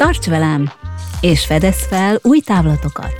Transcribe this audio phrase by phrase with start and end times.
[0.00, 0.70] Tarts velem,
[1.20, 3.14] és fedez fel új távlatokat!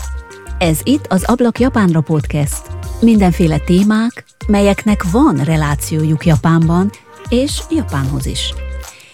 [0.58, 2.62] Ez itt az Ablak Japánra podcast.
[3.00, 6.90] Mindenféle témák, melyeknek van relációjuk Japánban,
[7.28, 8.54] és Japánhoz is.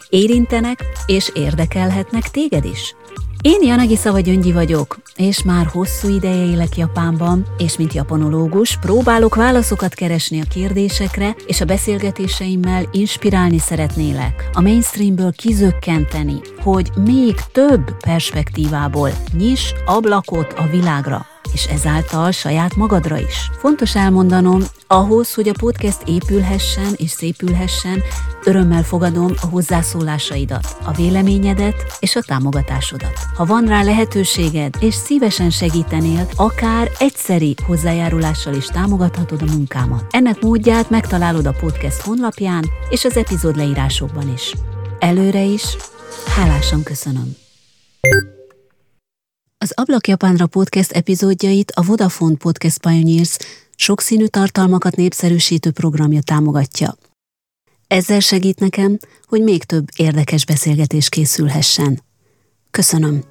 [0.08, 2.94] Érintenek és érdekelhetnek téged is.
[3.46, 9.34] Én Janagi Szava Gyöngyi vagyok, és már hosszú ideje élek Japánban, és mint japanológus próbálok
[9.34, 17.96] válaszokat keresni a kérdésekre, és a beszélgetéseimmel inspirálni szeretnélek, a mainstreamből kizökkenteni, hogy még több
[18.00, 23.50] perspektívából nyis ablakot a világra és ezáltal saját magadra is.
[23.58, 28.02] Fontos elmondanom, ahhoz, hogy a podcast épülhessen és szépülhessen,
[28.44, 33.18] örömmel fogadom a hozzászólásaidat, a véleményedet és a támogatásodat.
[33.36, 40.04] Ha van rá lehetőséged, és szívesen segítenél, akár egyszeri hozzájárulással is támogathatod a munkámat.
[40.10, 44.54] Ennek módját megtalálod a podcast honlapján és az epizód leírásokban is.
[44.98, 45.76] Előre is,
[46.36, 47.36] hálásan köszönöm.
[49.58, 53.36] Az Ablak Japánra podcast epizódjait a Vodafone Podcast Pioneers
[53.76, 56.96] sokszínű tartalmakat népszerűsítő programja támogatja.
[57.86, 62.02] Ezzel segít nekem, hogy még több érdekes beszélgetés készülhessen.
[62.70, 63.22] Köszönöm!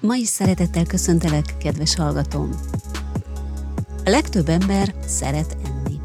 [0.00, 2.50] Ma is szeretettel köszöntelek, kedves hallgatóm!
[4.04, 5.96] A legtöbb ember szeret enni.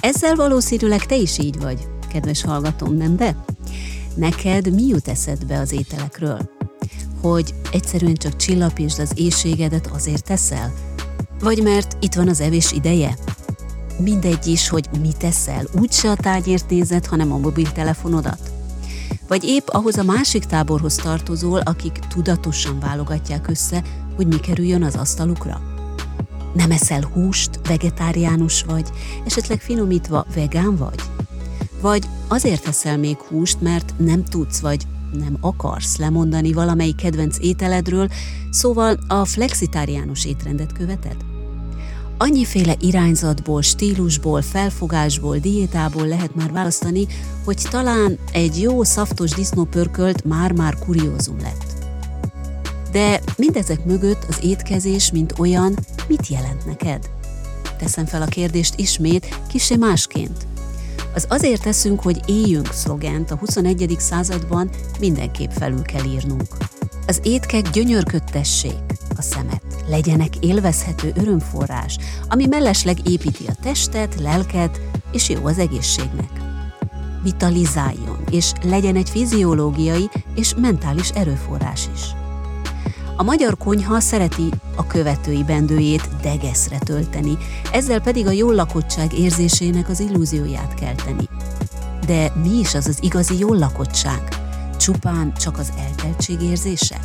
[0.00, 3.36] Ezzel valószínűleg te is így vagy, kedves hallgatóm, nem de?
[4.14, 6.50] Neked mi jut eszedbe az ételekről?
[7.20, 10.74] Hogy egyszerűen csak csillapítsd az éjségedet azért teszel?
[11.40, 13.16] Vagy mert itt van az evés ideje?
[13.98, 18.50] Mindegy is, hogy mit teszel, úgyse a tányért nézed, hanem a mobiltelefonodat?
[19.28, 23.82] Vagy épp ahhoz a másik táborhoz tartozol, akik tudatosan válogatják össze,
[24.16, 25.75] hogy mi kerüljön az asztalukra?
[26.56, 28.88] Nem eszel húst, vegetáriánus vagy,
[29.26, 31.02] esetleg finomítva vegán vagy?
[31.80, 34.86] Vagy azért eszel még húst, mert nem tudsz vagy
[35.18, 38.08] nem akarsz lemondani valamelyik kedvenc ételedről,
[38.50, 41.16] szóval a flexitáriánus étrendet követed?
[42.18, 47.06] Annyiféle irányzatból, stílusból, felfogásból, diétából lehet már választani,
[47.44, 51.65] hogy talán egy jó szaftos disznópörkölt már-már kuriózum lett.
[52.96, 57.10] De mindezek mögött az étkezés, mint olyan, mit jelent neked?
[57.78, 60.46] Teszem fel a kérdést ismét, kisé másként.
[61.14, 63.96] Az azért teszünk, hogy éljünk szlogent a 21.
[63.98, 64.70] században
[65.00, 66.56] mindenképp felül kell írnunk.
[67.06, 68.82] Az étkek gyönyörködtessék
[69.16, 71.98] a szemet, legyenek élvezhető örömforrás,
[72.28, 74.80] ami mellesleg építi a testet, lelket,
[75.12, 76.30] és jó az egészségnek.
[77.22, 82.00] Vitalizáljon, és legyen egy fiziológiai és mentális erőforrás is.
[83.18, 87.36] A magyar konyha szereti a követői bendőjét degeszre tölteni,
[87.72, 91.28] ezzel pedig a jól lakottság érzésének az illúzióját kelteni.
[92.06, 94.28] De mi is az az igazi jól lakottság?
[94.76, 97.00] Csupán csak az elteltség érzése?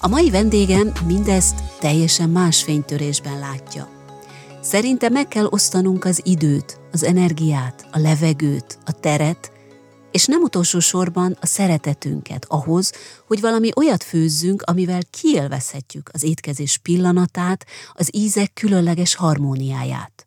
[0.00, 3.88] A mai vendégem mindezt teljesen más fénytörésben látja.
[4.60, 9.52] Szerinte meg kell osztanunk az időt, az energiát, a levegőt, a teret,
[10.10, 12.92] és nem utolsó sorban a szeretetünket ahhoz,
[13.26, 20.26] hogy valami olyat főzzünk, amivel kielvezhetjük az étkezés pillanatát, az ízek különleges harmóniáját.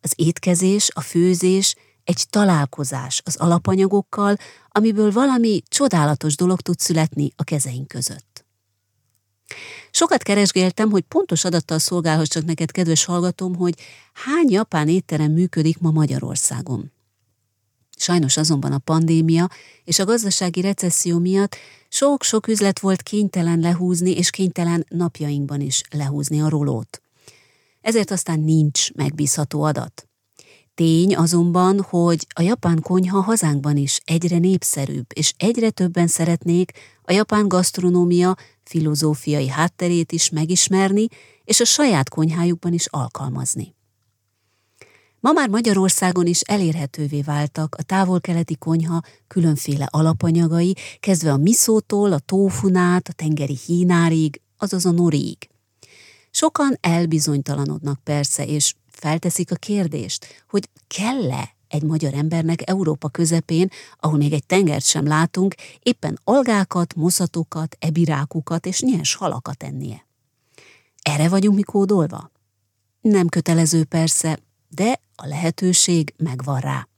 [0.00, 1.74] Az étkezés, a főzés
[2.04, 4.36] egy találkozás az alapanyagokkal,
[4.68, 8.44] amiből valami csodálatos dolog tud születni a kezeink között.
[9.90, 13.74] Sokat keresgéltem, hogy pontos adattal szolgálhassak neked, kedves hallgatom, hogy
[14.12, 16.92] hány japán étterem működik ma Magyarországon.
[18.00, 19.48] Sajnos azonban a pandémia
[19.84, 21.56] és a gazdasági recesszió miatt
[21.88, 27.02] sok-sok üzlet volt kénytelen lehúzni, és kénytelen napjainkban is lehúzni a rolót.
[27.80, 30.08] Ezért aztán nincs megbízható adat.
[30.74, 36.72] Tény azonban, hogy a japán konyha hazánkban is egyre népszerűbb, és egyre többen szeretnék
[37.02, 41.06] a japán gasztronómia filozófiai hátterét is megismerni,
[41.44, 43.74] és a saját konyhájukban is alkalmazni.
[45.20, 52.18] Ma már Magyarországon is elérhetővé váltak a távol-keleti konyha különféle alapanyagai, kezdve a miszótól, a
[52.18, 55.48] tófunát, a tengeri hínárig, azaz a noriig.
[56.30, 64.18] Sokan elbizonytalanodnak persze, és felteszik a kérdést, hogy kell-e egy magyar embernek Európa közepén, ahol
[64.18, 70.06] még egy tengert sem látunk, éppen algákat, moszatokat, ebirákukat és nyers halakat ennie.
[71.02, 72.30] Erre vagyunk mi kódolva?
[73.00, 74.38] Nem kötelező persze,
[74.74, 76.88] de a lehetőség megvan rá.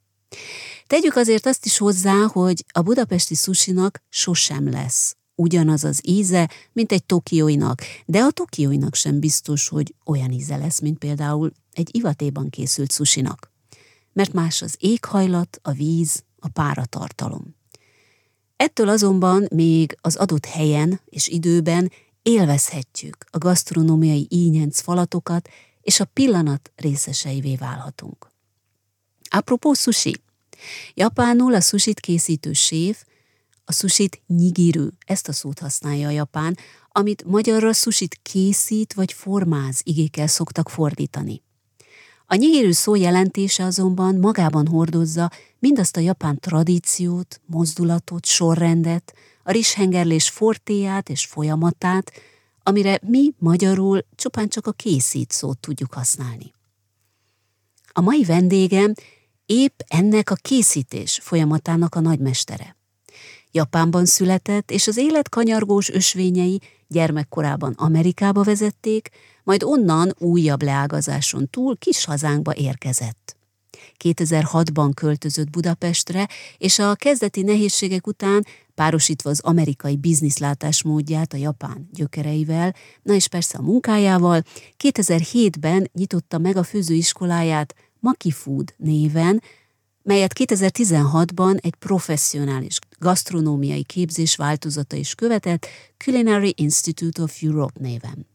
[0.87, 6.93] Tegyük azért azt is hozzá, hogy a budapesti susinak sosem lesz ugyanaz az íze, mint
[6.93, 12.51] egy tokióinak, de a tokióinak sem biztos, hogy olyan íze lesz, mint például egy ivatéban
[12.51, 13.51] készült susinak.
[14.13, 17.57] Mert más az éghajlat, a víz, a páratartalom.
[18.57, 21.91] Ettől azonban még az adott helyen és időben
[22.23, 25.49] élvezhetjük a gasztronómiai ínyenc falatokat,
[25.83, 28.31] és a pillanat részeseivé válhatunk.
[29.31, 30.17] Apropó sushi.
[30.95, 33.05] Japánul a sushit készítő séf
[33.65, 36.57] a sushit nyigiru, ezt a szót használja a japán,
[36.89, 41.43] amit magyarra sushit készít vagy formáz igékkel szoktak fordítani.
[42.27, 50.29] A nyigiru szó jelentése azonban magában hordozza mindazt a japán tradíciót, mozdulatot, sorrendet, a rizshengerlés
[50.29, 52.13] fortéját és folyamatát,
[52.63, 56.53] amire mi magyarul csupán csak a készít szót tudjuk használni.
[57.93, 58.93] A mai vendégem
[59.47, 62.77] épp ennek a készítés folyamatának a nagymestere.
[63.51, 69.09] Japánban született, és az élet kanyargós ösvényei gyermekkorában Amerikába vezették,
[69.45, 73.37] majd onnan újabb leágazáson túl kis hazánkba érkezett.
[74.05, 76.29] 2006-ban költözött Budapestre,
[76.59, 83.59] és a kezdeti nehézségek után párosítva az amerikai bizniszlátásmódját a japán gyökereivel, na és persze
[83.59, 84.43] a munkájával,
[84.85, 89.43] 2007-ben nyitotta meg a főzőiskoláját Maki Food néven,
[90.03, 95.67] melyet 2016-ban egy professzionális gasztronómiai képzés változata is követett
[95.97, 98.27] Culinary Institute of Europe néven.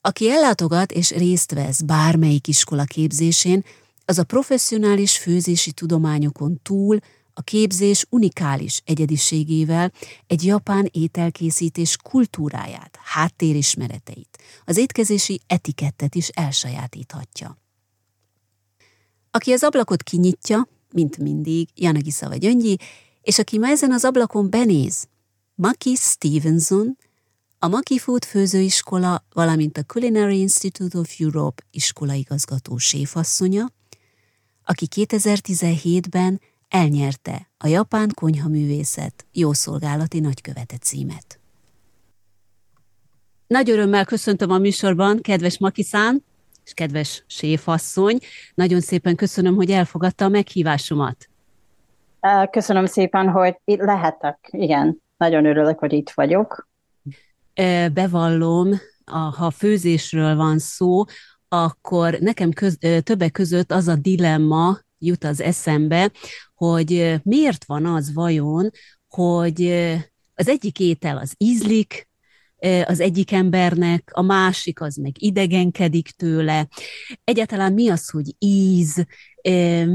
[0.00, 3.64] Aki ellátogat és részt vesz bármelyik iskola képzésén,
[4.08, 6.98] az a professzionális főzési tudományokon túl
[7.32, 9.92] a képzés unikális egyediségével
[10.26, 17.58] egy japán ételkészítés kultúráját, háttérismereteit, az étkezési etikettet is elsajátíthatja.
[19.30, 22.76] Aki az ablakot kinyitja, mint mindig, Janagisa vagy Öngyi,
[23.22, 25.08] és aki ma ezen az ablakon benéz,
[25.54, 26.96] Maki Stevenson,
[27.58, 33.76] a Maki Food főzőiskola, valamint a Culinary Institute of Europe iskolaigazgató séfasszonya,
[34.70, 41.40] aki 2017-ben elnyerte a Japán Konyhaművészet jószolgálati nagykövete címet.
[43.46, 46.24] Nagy örömmel köszöntöm a műsorban kedves Makiszán
[46.64, 48.18] és kedves séfasszony.
[48.54, 51.28] Nagyon szépen köszönöm, hogy elfogadta a meghívásomat.
[52.50, 54.48] Köszönöm szépen, hogy itt lehetek.
[54.50, 56.68] Igen, nagyon örülök, hogy itt vagyok.
[57.92, 58.80] Bevallom,
[59.36, 61.04] ha főzésről van szó,
[61.48, 66.10] akkor nekem köz, többek között az a dilemma jut az eszembe,
[66.54, 68.70] hogy miért van az vajon,
[69.08, 69.62] hogy
[70.34, 72.08] az egyik étel az ízlik,
[72.84, 76.68] az egyik embernek, a másik az meg idegenkedik tőle.
[77.24, 79.04] Egyáltalán mi az, hogy íz,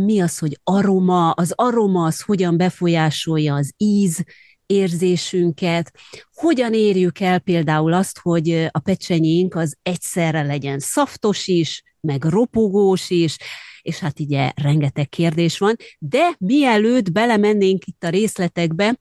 [0.05, 4.23] mi az, hogy aroma, az aroma az hogyan befolyásolja az íz
[4.65, 5.91] érzésünket,
[6.33, 13.09] hogyan érjük el például azt, hogy a pecsenyénk az egyszerre legyen szaftos is, meg ropogós
[13.09, 13.37] is,
[13.81, 18.97] és hát ugye rengeteg kérdés van, de mielőtt belemennénk itt a részletekbe,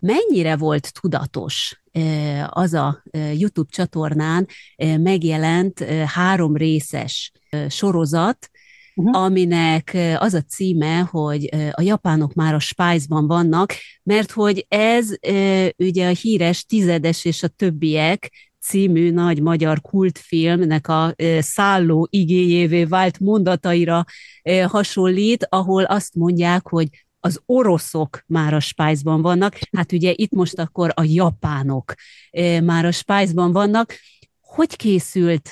[0.00, 1.82] mennyire volt tudatos
[2.46, 7.32] az a YouTube csatornán megjelent három részes
[7.68, 8.50] sorozat,
[8.94, 9.22] uh-huh.
[9.22, 15.08] aminek az a címe, hogy a japánok már a Spice-ban vannak, mert hogy ez
[15.76, 23.18] ugye a híres tizedes és a többiek című nagy magyar kultfilmnek a szálló igényévé vált
[23.18, 24.04] mondataira
[24.66, 26.88] hasonlít, ahol azt mondják, hogy
[27.20, 31.94] az oroszok már a Spice-ban vannak, hát ugye itt most akkor a japánok
[32.62, 33.94] már a Spice-ban vannak.
[34.40, 35.48] Hogy készült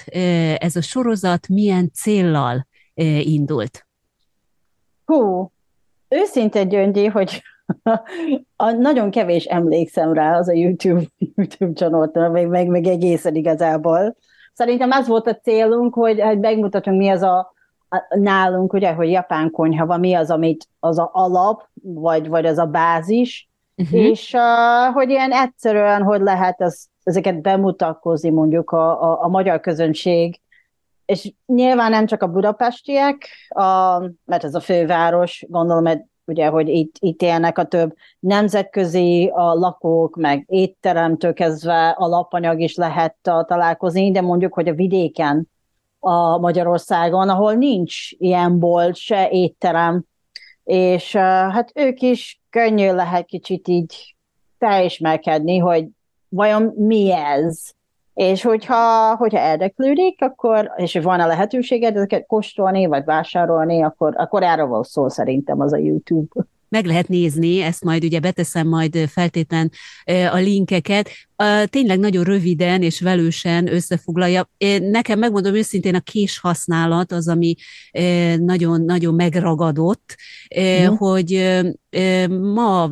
[0.58, 2.66] ez a sorozat, milyen céllal
[3.04, 3.86] indult?
[5.04, 5.50] Hú,
[6.08, 7.42] őszinte gyöngyi, hogy
[8.56, 11.02] a, nagyon kevés emlékszem rá az a YouTube,
[11.34, 14.16] YouTube csatorna, meg, meg, meg egészen igazából.
[14.52, 17.54] Szerintem az volt a célunk, hogy, hogy megmutatunk, mi az a,
[17.88, 22.46] a nálunk, ugye, hogy japán konyha van, mi az, amit az a alap, vagy, vagy
[22.46, 24.00] az a bázis, uh-huh.
[24.00, 29.60] és uh, hogy ilyen egyszerűen, hogy lehet ez, ezeket bemutatkozni mondjuk a, a, a magyar
[29.60, 30.40] közönség,
[31.08, 36.68] és nyilván nem csak a budapestiek, a, mert ez a főváros, gondolom, hogy ugye, hogy
[36.68, 44.10] itt, itt élnek a több nemzetközi a lakók, meg étteremtől kezdve alapanyag is lehet találkozni,
[44.10, 45.48] de mondjuk, hogy a vidéken
[45.98, 50.04] a Magyarországon, ahol nincs ilyen bolt, se étterem,
[50.64, 54.16] és hát ők is könnyű lehet kicsit így
[54.58, 55.86] felismerkedni, hogy
[56.28, 57.76] vajon mi ez,
[58.18, 64.42] és hogyha, hogyha érdeklődik, akkor, és van a lehetőséged ezeket kóstolni, vagy vásárolni, akkor, akkor
[64.42, 66.46] erre van szó szerintem az a YouTube.
[66.68, 69.70] meg lehet nézni, ezt majd ugye beteszem majd feltétlen
[70.32, 71.10] a linkeket,
[71.64, 74.50] tényleg nagyon röviden és velősen összefoglalja.
[74.80, 77.54] Nekem megmondom őszintén a kés használat az, ami
[78.36, 80.16] nagyon-nagyon megragadott,
[80.60, 80.86] mm.
[80.86, 81.58] hogy
[82.28, 82.90] ma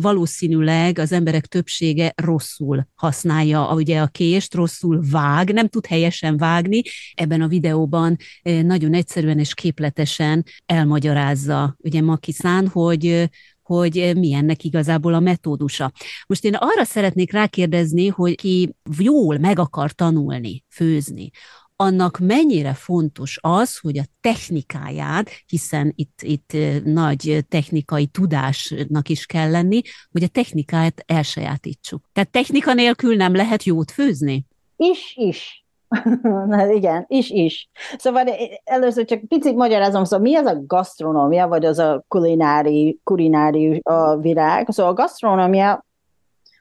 [0.00, 6.82] valószínűleg az emberek többsége rosszul használja ugye a kést, rosszul vág, nem tud helyesen vágni.
[7.14, 13.30] Ebben a videóban nagyon egyszerűen és képletesen elmagyarázza ugye Makiszán, hogy
[13.64, 15.92] hogy mi ennek igazából a metódusa.
[16.26, 21.30] Most én arra szeretnék rákérdezni, hogy ki jól meg akar tanulni, főzni,
[21.76, 29.50] annak mennyire fontos az, hogy a technikáját, hiszen itt, itt nagy technikai tudásnak is kell
[29.50, 29.80] lenni,
[30.10, 32.08] hogy a technikát elsajátítsuk.
[32.12, 34.46] Tehát technika nélkül nem lehet jót főzni?
[34.76, 35.63] Is, is.
[36.46, 37.68] Na, igen, is, is.
[37.98, 38.24] Szóval
[38.64, 44.16] először csak picit magyarázom, szóval mi az a gasztronómia, vagy az a kulinári, kulinári a
[44.16, 44.70] virág.
[44.70, 45.84] Szóval a gasztronómia,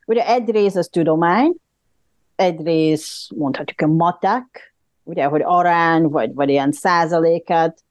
[0.06, 1.54] ugye egyrészt az tudomány,
[2.36, 7.84] egyrészt mondhatjuk a matek, ugye, hogy arány, vagy, vagy ilyen százalékat,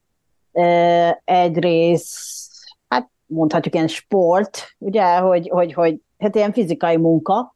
[1.25, 2.53] egyrészt,
[2.89, 7.55] hát mondhatjuk ilyen sport, ugye, hogy, hogy, hogy hát ilyen fizikai munka,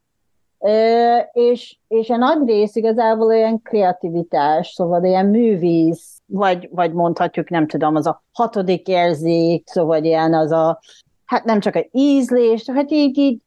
[1.32, 7.66] és, és a nagy rész igazából olyan kreativitás, szóval ilyen művész, vagy, vagy mondhatjuk, nem
[7.66, 10.80] tudom, az a hatodik érzék, szóval ilyen az a,
[11.24, 13.40] hát nem csak egy ízlés, hát így, így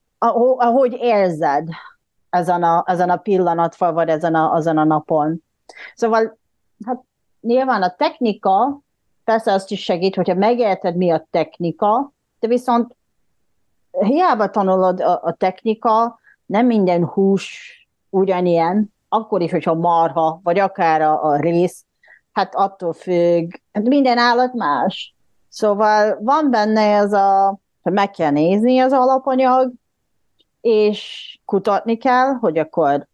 [0.57, 1.67] ahogy érzed
[2.29, 5.43] ezen a, ezen a pillanatban, vagy ezen a, ezen a napon.
[5.95, 6.37] Szóval
[6.85, 7.01] hát
[7.41, 8.81] nyilván a technika
[9.23, 12.95] persze azt is segít, hogyha megérted, mi a technika, de viszont
[13.91, 17.73] hiába tanulod a, a technika, nem minden hús
[18.09, 21.85] ugyanilyen, akkor is, hogyha marha, vagy akár a, a rész,
[22.31, 25.15] hát attól függ, hát minden állat más.
[25.49, 29.71] Szóval van benne ez a, hogy meg kell nézni az alapanyag,
[30.61, 33.07] és kutatni kell, hogy akkor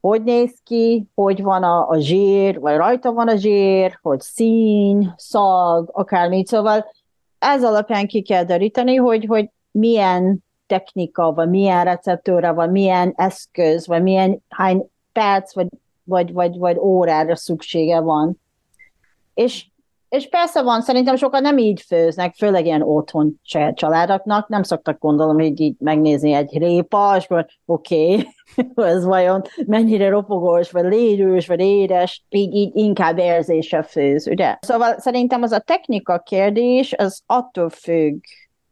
[0.00, 5.14] hogy néz ki, hogy van a, a zsír, vagy rajta van a zsír, hogy szín,
[5.16, 6.46] szag, akármit.
[6.46, 6.86] Szóval
[7.38, 13.86] ez alapján ki kell deríteni, hogy, hogy milyen technika, vagy milyen receptőre, vagy milyen eszköz,
[13.86, 15.66] vagy milyen hány perc, vagy,
[16.04, 18.40] vagy, vagy, vagy órára szüksége van.
[19.34, 19.66] És,
[20.08, 23.40] és persze van, szerintem sokan nem így főznek, főleg ilyen otthon
[23.74, 27.26] családoknak, nem szoktak gondolom, hogy így megnézni egy répa, és
[27.64, 28.26] oké, okay,
[28.94, 34.56] ez vajon mennyire ropogós, vagy lérős, vagy édes, így, így inkább érzése főz, ugye?
[34.60, 38.20] Szóval szerintem az a technika kérdés, az attól függ,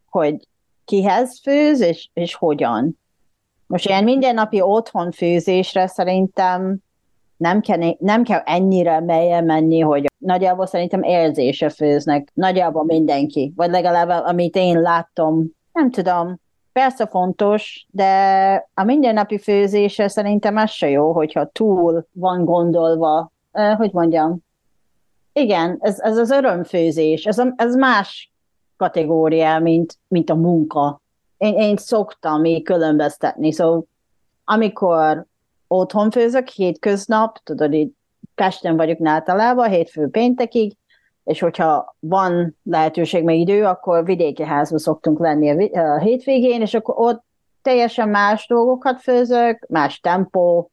[0.09, 0.49] hogy
[0.90, 2.99] kihez főz, és, és hogyan.
[3.66, 6.78] Most ilyen mindennapi otthon főzésre szerintem
[7.37, 13.70] nem kell, nem kell ennyire melyen menni, hogy nagyjából szerintem érzése főznek, nagyjából mindenki, vagy
[13.70, 16.40] legalább amit én láttam, nem tudom,
[16.73, 18.12] persze fontos, de
[18.75, 24.38] a mindennapi főzése szerintem ez se jó, hogyha túl van gondolva, eh, hogy mondjam,
[25.32, 28.30] igen, ez, ez az örömfőzés, ez, ez más
[28.81, 31.01] kategória, mint, mint a munka.
[31.37, 33.85] Én, én szoktam még különböztetni, szóval
[34.45, 35.25] amikor
[35.67, 37.91] otthon főzök hétköznap, tudod, így
[38.35, 40.77] Pesten vagyok általában, hétfő péntekig,
[41.25, 46.95] és hogyha van lehetőség, meg idő, akkor vidéki házba szoktunk lenni a hétvégén, és akkor
[46.99, 47.23] ott
[47.63, 50.71] teljesen más dolgokat főzök, más tempó,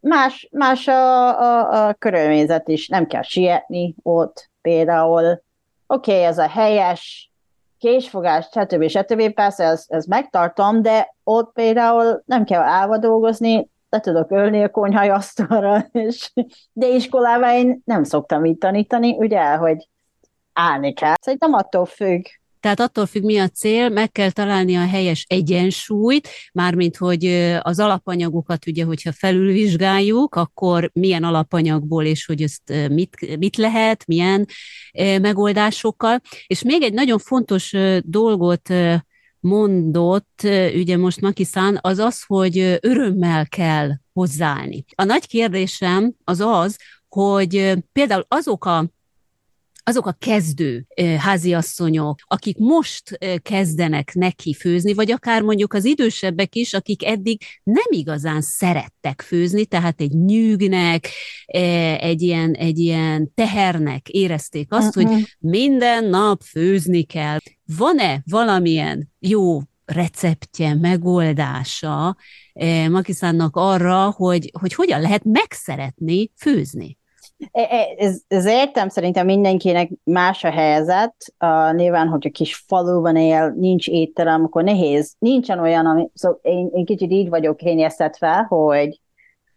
[0.00, 5.44] más, más a, a, a körülményzet is, nem kell sietni ott például,
[5.86, 7.30] oké, okay, ez a helyes
[7.78, 8.88] késfogás, stb.
[8.88, 9.32] stb.
[9.32, 14.70] Persze ezt, ezt megtartom, de ott például nem kell állva dolgozni, le tudok ölni a
[14.70, 16.32] konyhai asztalra, és,
[16.72, 19.88] de iskolában én nem szoktam így tanítani, ugye, hogy
[20.52, 21.14] állni kell.
[21.20, 22.24] Szerintem attól függ,
[22.66, 27.24] tehát attól függ, mi a cél, meg kell találni a helyes egyensúlyt, mármint, hogy
[27.60, 34.46] az alapanyagokat ugye, hogyha felülvizsgáljuk, akkor milyen alapanyagból, és hogy ezt mit, mit lehet, milyen
[35.20, 36.20] megoldásokkal.
[36.46, 38.72] És még egy nagyon fontos dolgot
[39.40, 40.40] mondott,
[40.74, 44.84] ugye most Makiszán, az az, hogy örömmel kell hozzáállni.
[44.94, 46.76] A nagy kérdésem az az,
[47.08, 48.94] hogy például azok a
[49.88, 50.86] azok a kezdő
[51.18, 57.84] háziasszonyok, akik most kezdenek neki főzni, vagy akár mondjuk az idősebbek is, akik eddig nem
[57.88, 61.08] igazán szerettek főzni, tehát egy nyűgnek,
[62.00, 65.12] egy ilyen, egy ilyen tehernek érezték azt, uh-huh.
[65.12, 67.38] hogy minden nap főzni kell.
[67.76, 72.16] Van-e valamilyen jó receptje, megoldása
[72.90, 76.98] Makiszánnak arra, hogy, hogy hogyan lehet megszeretni főzni?
[77.50, 81.14] E, e, ez, ez értem, szerintem mindenkinek más a helyzet.
[81.40, 85.14] Uh, nyilván, hogyha kis faluban él, nincs étterem, akkor nehéz.
[85.18, 89.00] Nincsen olyan, ami, szóval én, én kicsit így vagyok kényeztetve, hogy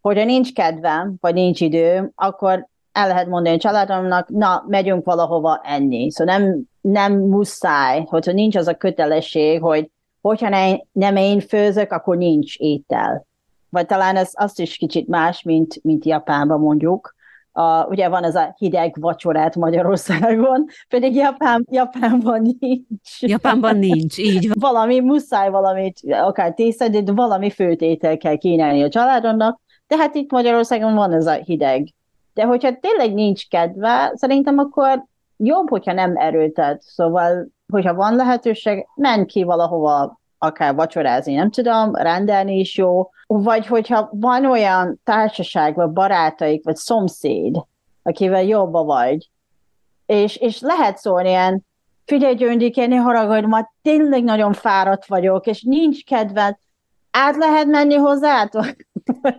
[0.01, 5.61] hogyha nincs kedvem, vagy nincs időm, akkor el lehet mondani a családomnak, na, megyünk valahova
[5.63, 6.11] enni.
[6.11, 11.91] Szóval nem, nem muszáj, hogyha nincs az a kötelesség, hogy hogyha ne, nem én főzök,
[11.91, 13.27] akkor nincs étel.
[13.69, 17.15] Vagy talán ez azt is kicsit más, mint, mint Japánban mondjuk.
[17.53, 23.21] Uh, ugye van ez a hideg vacsorát Magyarországon, pedig Japán, Japánban nincs.
[23.21, 24.57] Japánban nincs, így van.
[24.59, 30.31] Valami, muszáj valamit, akár tészed, de valami főtétel kell kínálni a családonnak, de hát itt
[30.31, 31.87] Magyarországon van ez a hideg.
[32.33, 35.03] De hogyha tényleg nincs kedve, szerintem akkor
[35.37, 36.81] jobb, hogyha nem erőltet.
[36.81, 43.67] Szóval, hogyha van lehetőség, menj ki valahova, akár vacsorázni, nem tudom, rendelni is jó, vagy
[43.67, 47.55] hogyha van olyan társaság, vagy barátaik, vagy szomszéd,
[48.03, 49.29] akivel jobba vagy,
[50.05, 51.65] és, és lehet szólni ilyen,
[52.05, 56.57] figyelj Gyöngyik, én ne haragudj, ma tényleg nagyon fáradt vagyok, és nincs kedved,
[57.11, 58.65] át lehet menni hozzátok?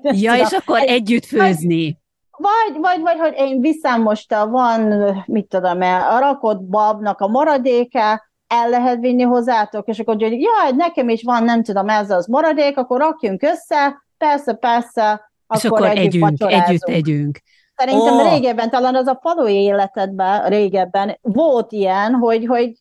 [0.03, 1.99] Ja, és akkor együtt főzni.
[2.31, 7.29] Vagy, vagy, vagy, hogy én viszem most, a, van, mit tudom, a rakott babnak a
[7.29, 12.11] maradéka, el lehet vinni hozzátok, és akkor hogy jaj, nekem is van, nem tudom, ez
[12.11, 17.39] az maradék, akkor rakjunk össze, persze, persze, és akkor, akkor együtt, együtt, együtt együnk.
[17.77, 18.33] Szerintem oh.
[18.33, 22.73] régebben, talán az a falui életedben régebben volt ilyen, hogy, hogy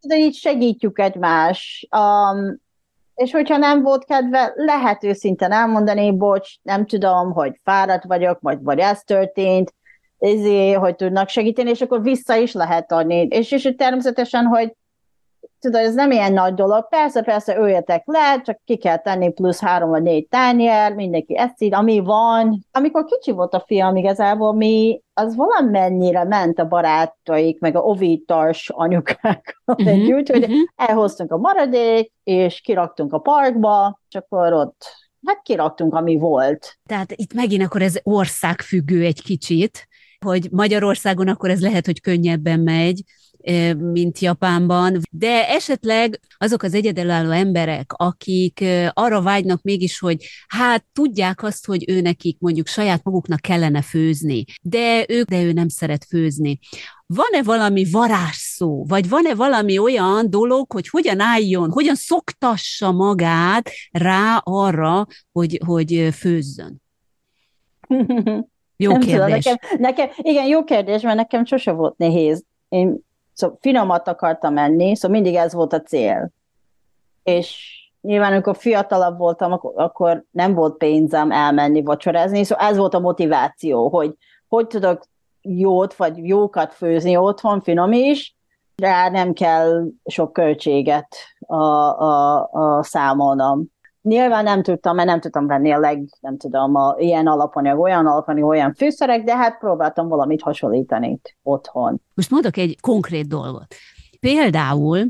[0.00, 1.88] de így segítjük egymást.
[1.96, 2.60] Um,
[3.14, 8.58] és hogyha nem volt kedve, lehet őszinten elmondani, bocs, nem tudom, hogy fáradt vagyok, vagy,
[8.62, 9.74] vagy ez történt,
[10.18, 13.26] ezért, hogy tudnak segíteni, és akkor vissza is lehet adni.
[13.30, 14.72] És, és természetesen, hogy
[15.62, 19.60] tudod, ez nem ilyen nagy dolog, persze, persze öljetek le, csak ki kell tenni plusz
[19.60, 22.66] három vagy négy tányér, mindenki eszik, ami van.
[22.70, 28.70] Amikor kicsi volt a fiam, igazából mi, az valamennyire ment a barátaik, meg a ovítars
[28.74, 30.58] anyukák uh-huh, együtt, hogy uh-huh.
[30.76, 34.84] elhoztunk a maradék, és kiraktunk a parkba, és akkor ott
[35.26, 36.78] hát kiraktunk, ami volt.
[36.88, 39.88] Tehát itt megint akkor ez országfüggő egy kicsit,
[40.24, 43.02] hogy Magyarországon akkor ez lehet, hogy könnyebben megy,
[43.76, 51.42] mint Japánban, de esetleg azok az egyedülálló emberek, akik arra vágynak mégis, hogy hát tudják
[51.42, 56.04] azt, hogy ő nekik mondjuk saját maguknak kellene főzni, de ők, de ő nem szeret
[56.04, 56.58] főzni.
[57.06, 64.40] Van-e valami varázsszó, vagy van-e valami olyan dolog, hogy hogyan álljon, hogyan szoktassa magát rá
[64.42, 66.82] arra, hogy, hogy főzzön?
[68.76, 69.44] Jó nem kérdés.
[69.44, 72.44] Tudom, nekem, nekem, igen, jó kérdés, mert nekem sose volt nehéz.
[72.68, 73.00] Én
[73.32, 76.30] Szóval finomat akartam enni, szóval mindig ez volt a cél.
[77.22, 83.00] És nyilván, amikor fiatalabb voltam, akkor nem volt pénzem elmenni vacsorázni, szóval ez volt a
[83.00, 84.16] motiváció, hogy
[84.48, 85.02] hogy tudok
[85.40, 88.36] jót vagy jókat főzni otthon, finom is,
[88.74, 91.16] de nem kell sok költséget
[91.46, 93.64] a, a, a számolnom.
[94.02, 98.06] Nyilván nem tudtam, mert nem tudtam venni a leg, nem tudom, a, ilyen alapanyag, olyan
[98.06, 102.00] alapanyag, olyan fűszerek, de hát próbáltam valamit hasonlítani otthon.
[102.14, 103.74] Most mondok egy konkrét dolgot.
[104.20, 105.06] Például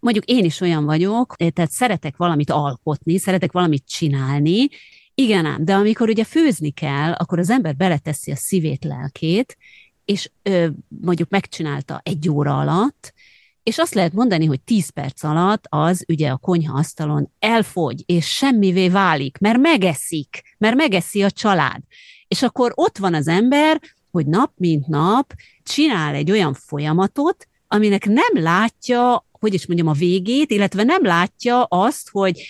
[0.00, 4.68] mondjuk én is olyan vagyok, tehát szeretek valamit alkotni, szeretek valamit csinálni,
[5.14, 9.56] igen ám, de amikor ugye főzni kell, akkor az ember beleteszi a szívét, lelkét,
[10.04, 13.14] és ö, mondjuk megcsinálta egy óra alatt,
[13.62, 18.26] és azt lehet mondani, hogy 10 perc alatt az ugye a konyha asztalon elfogy, és
[18.26, 21.82] semmivé válik, mert megeszik, mert megeszi a család.
[22.28, 28.06] És akkor ott van az ember, hogy nap mint nap csinál egy olyan folyamatot, aminek
[28.06, 32.46] nem látja, hogy is mondjam, a végét, illetve nem látja azt, hogy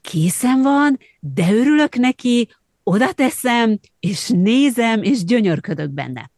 [0.00, 2.48] készen van, de örülök neki,
[2.82, 6.31] oda teszem, és nézem, és gyönyörködök benne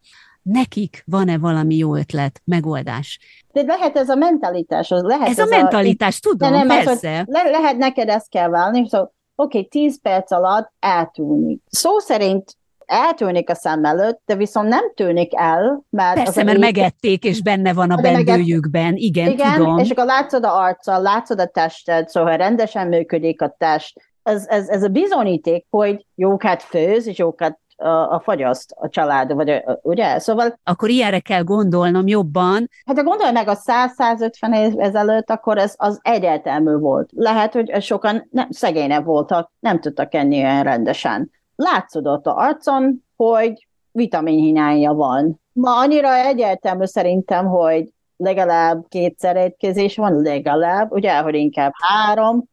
[0.44, 3.18] nekik van-e valami jó ötlet, megoldás?
[3.52, 7.18] De lehet ez a mentalitás, az lehet ez, ez a mentalitás, a, tudom, nem, persze.
[7.18, 11.60] Az, le, lehet neked ezt kell válni, szóval oké, okay, tíz perc alatt eltűnik.
[11.66, 16.14] Szó szerint eltűnik a szem előtt, de viszont nem tűnik el, mert...
[16.14, 16.64] Persze, mert éjt...
[16.64, 19.78] megették, és benne van a bendőjükben, igen, igen, tudom.
[19.78, 24.00] és akkor látszod a arccal, látszod a tested, szóval rendesen működik a test.
[24.22, 29.32] Ez, ez, ez a bizonyíték, hogy jókat főz, és jókat a, a fagyaszt a család,
[29.32, 30.18] vagy a, ugye?
[30.18, 30.58] Szóval...
[30.64, 32.68] Akkor ilyenre kell gondolnom jobban.
[32.86, 37.10] Hát ha gondolj meg a 100-150 év ezelőtt, akkor ez az egyértelmű volt.
[37.12, 41.30] Lehet, hogy sokan nem, szegényebb voltak, nem tudtak enni olyan rendesen.
[41.56, 45.40] Látszódott a arcon, hogy vitaminhiánya van.
[45.52, 52.44] Ma annyira egyértelmű szerintem, hogy legalább kétszer étkezés van, legalább, ugye, hogy inkább három,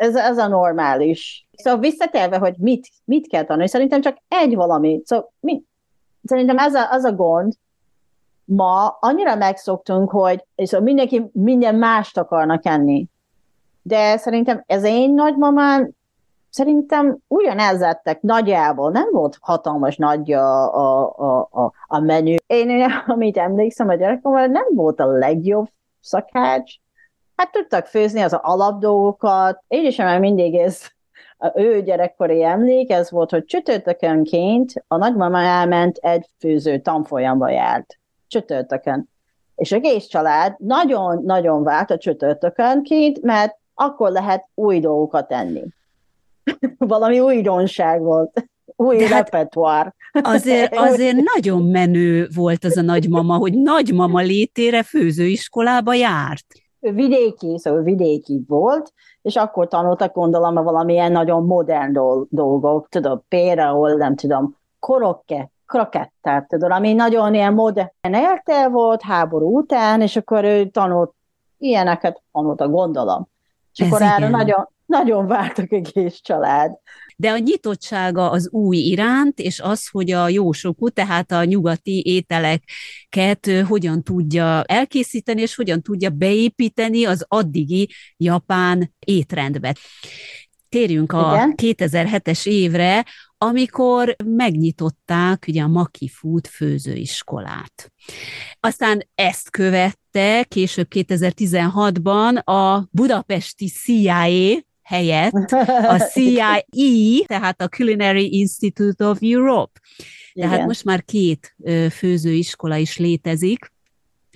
[0.00, 1.46] ez, ez a normális.
[1.52, 5.00] Szóval visszatérve, hogy mit, mit kell tanulni, szerintem csak egy valami.
[5.04, 5.62] Szóval mi,
[6.24, 7.52] szerintem ez a, az a gond,
[8.44, 13.06] ma annyira megszoktunk, hogy és mindenki minden mást akarnak enni.
[13.82, 15.90] De szerintem ez én nagymamám
[16.50, 22.34] szerintem ugyanez ettek nagyjából, nem volt hatalmas nagy a, a, a, a, a menü.
[22.46, 25.68] Én, amit emlékszem a gyerekommal, nem volt a legjobb
[26.00, 26.74] szakács.
[27.40, 29.62] Hát tudtak főzni az alapdolgokat.
[29.68, 30.80] Én is már mindig ez
[31.38, 37.98] a ő gyerekkori emlék, ez volt, hogy csütörtökönként a nagymama elment egy főző tanfolyamba járt.
[38.26, 39.08] Csütörtökön.
[39.54, 45.62] És egész család nagyon-nagyon várt a csütörtökönként, mert akkor lehet új dolgokat enni.
[46.78, 48.44] Valami újdonság volt.
[48.76, 49.94] Új De hát repertoár.
[50.12, 56.46] Azért, azért nagyon menő volt az a nagymama, hogy nagymama létére főzőiskolába járt.
[56.80, 61.92] Vidéki, szóval vidéki volt, és akkor tanultak gondolom valamilyen nagyon modern
[62.28, 69.58] dolgok, tudod, például, nem tudom, korokke, krokettát, tudod, ami nagyon ilyen modern érte volt háború
[69.58, 71.14] után, és akkor ő tanult
[71.58, 73.28] ilyeneket, tanult a gondolom.
[73.72, 74.12] És Ez akkor igen.
[74.12, 76.78] erre nagyon, nagyon vártak egész család.
[77.20, 83.50] De a nyitottsága az új iránt, és az, hogy a jósokú, tehát a nyugati ételeket
[83.66, 89.74] hogyan tudja elkészíteni, és hogyan tudja beépíteni az addigi japán étrendbe.
[90.68, 91.54] Térjünk a Igen?
[91.56, 93.06] 2007-es évre,
[93.38, 97.92] amikor megnyitották ugye a Maki Food főzőiskolát.
[98.60, 105.52] Aztán ezt követte később 2016-ban a budapesti CIA, helyett
[105.94, 109.80] a CIE, tehát a Culinary Institute of Europe.
[110.32, 110.48] Igen.
[110.48, 111.56] Tehát most már két
[111.90, 113.72] főzőiskola is létezik,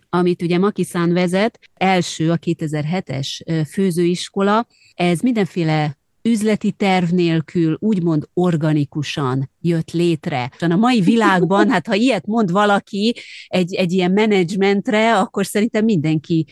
[0.08, 9.50] amit ugye Makiszán vezet, első a 2007-es főzőiskola, ez mindenféle üzleti terv nélkül, úgymond organikusan
[9.60, 10.50] jött létre.
[10.58, 13.14] A mai világban, hát ha ilyet mond valaki
[13.46, 16.46] egy, egy ilyen menedzsmentre, akkor szerintem mindenki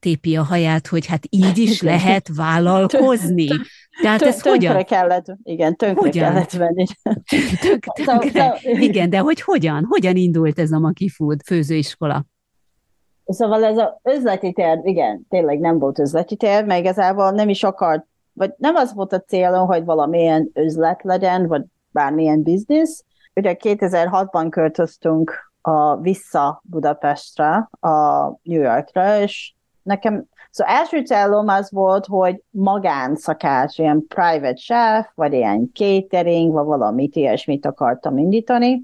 [0.00, 3.48] tépi a haját, hogy hát így is lehet vállalkozni.
[4.02, 4.84] Tehát ez tönkre hogyan?
[4.84, 6.24] kellett, igen, tönkre hogyan?
[6.24, 6.84] kellett venni.
[7.60, 8.58] Tönk, tönkre.
[8.62, 9.84] Igen, de hogy hogyan?
[9.88, 12.24] Hogyan indult ez a Maki Food főzőiskola?
[13.24, 17.64] Szóval ez az üzleti terv, igen, tényleg nem volt üzleti terv, meg igazából nem is
[17.64, 23.04] akart, vagy nem az volt a célom, hogy valamilyen üzlet legyen, vagy bármilyen biznisz.
[23.34, 31.70] Ugye 2006-ban költöztünk a, vissza Budapestre, a New Yorkra, és nekem, szóval első célom az
[31.70, 38.82] volt, hogy magánszakács, ilyen private chef, vagy ilyen catering, vagy valamit ilyesmit akartam indítani.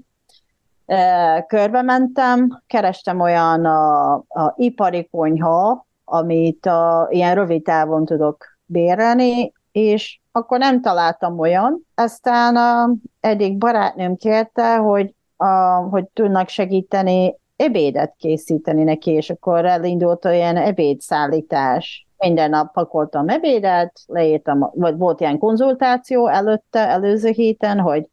[1.47, 9.53] Körbe mentem, kerestem olyan a, a ipari konyha, amit a, ilyen rövid távon tudok bérelni,
[9.71, 11.85] és akkor nem találtam olyan.
[11.95, 15.45] Aztán a, egyik barátnőm kérte, hogy, a,
[15.89, 22.07] hogy tudnak segíteni ebédet készíteni neki, és akkor elindult olyan ebédszállítás.
[22.17, 28.05] Minden nap pakoltam ebédet, leírtam, vagy volt ilyen konzultáció előtte, előző héten, hogy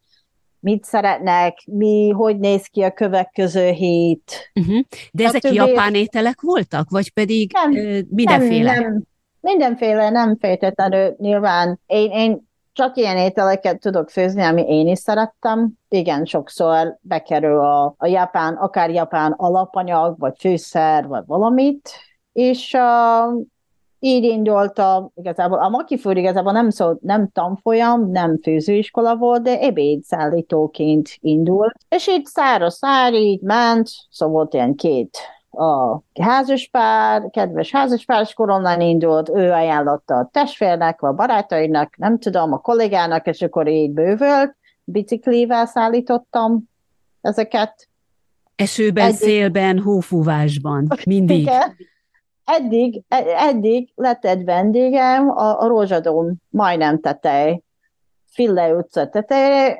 [0.59, 4.51] mit szeretnek, mi, hogy néz ki a következő hét.
[4.59, 4.79] Uh-huh.
[5.11, 5.55] De ezek többé...
[5.55, 7.71] japán ételek voltak, vagy pedig nem,
[8.09, 8.73] mindenféle?
[8.73, 9.03] Nem, nem,
[9.39, 11.79] mindenféle, nem feltétlenül nyilván.
[11.85, 15.71] Én, én csak ilyen ételeket tudok főzni, ami én is szerettem.
[15.89, 21.89] Igen, sokszor bekerül a, a japán, akár japán alapanyag, vagy főszer, vagy valamit,
[22.31, 23.41] és uh,
[23.99, 31.09] így indultam, igazából a Makifúr igazából nem, szó, nem tanfolyam, nem főzőiskola volt, de ebédszállítóként
[31.19, 35.17] indult, és így szára szár, így ment, szóval volt ilyen két
[35.53, 42.19] a házaspár, kedves házaspár, és onnan indult, ő ajánlotta a testvérnek, vagy a barátainak, nem
[42.19, 46.69] tudom, a kollégának, és akkor így bővölt, biciklivel szállítottam
[47.21, 47.87] ezeket.
[48.55, 51.39] Esőben, eddig, szélben, hófúvásban, mindig.
[51.39, 51.75] Igen.
[52.45, 53.03] Eddig,
[53.37, 57.61] eddig lett egy vendégem a, a Rózsadóm majdnem tetej,
[58.25, 59.77] Fille utca tetejére,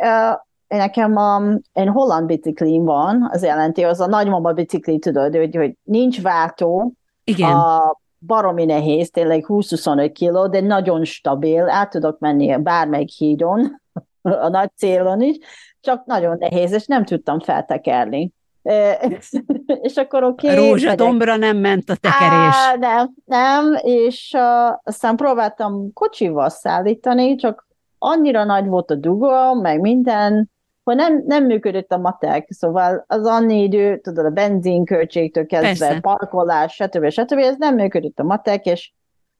[0.77, 1.41] nekem a,
[1.73, 6.93] én holland biciklim van, az jelenti, az a nagymama bicikli, tudod, hogy, hogy nincs váltó,
[7.23, 7.51] Igen.
[7.51, 13.81] A, baromi nehéz, tényleg 20-25 kiló, de nagyon stabil, át tudok menni bármelyik hídon,
[14.21, 15.37] a nagy célon is,
[15.81, 18.31] csak nagyon nehéz, és nem tudtam feltekerni.
[19.81, 20.51] és akkor oké.
[20.51, 22.55] Okay, Rózsadombra nem ment a tekerés.
[22.55, 29.53] Á, nem, nem, és uh, aztán próbáltam kocsival szállítani, csak annyira nagy volt a dugó,
[29.53, 30.51] meg minden,
[30.83, 35.99] hogy nem, nem működött a matek, szóval az annyi idő, tudod, a benzinköltségtől kezdve, Persze.
[35.99, 37.09] parkolás, stb.
[37.09, 37.37] stb.
[37.37, 38.91] ez nem működött a matek, és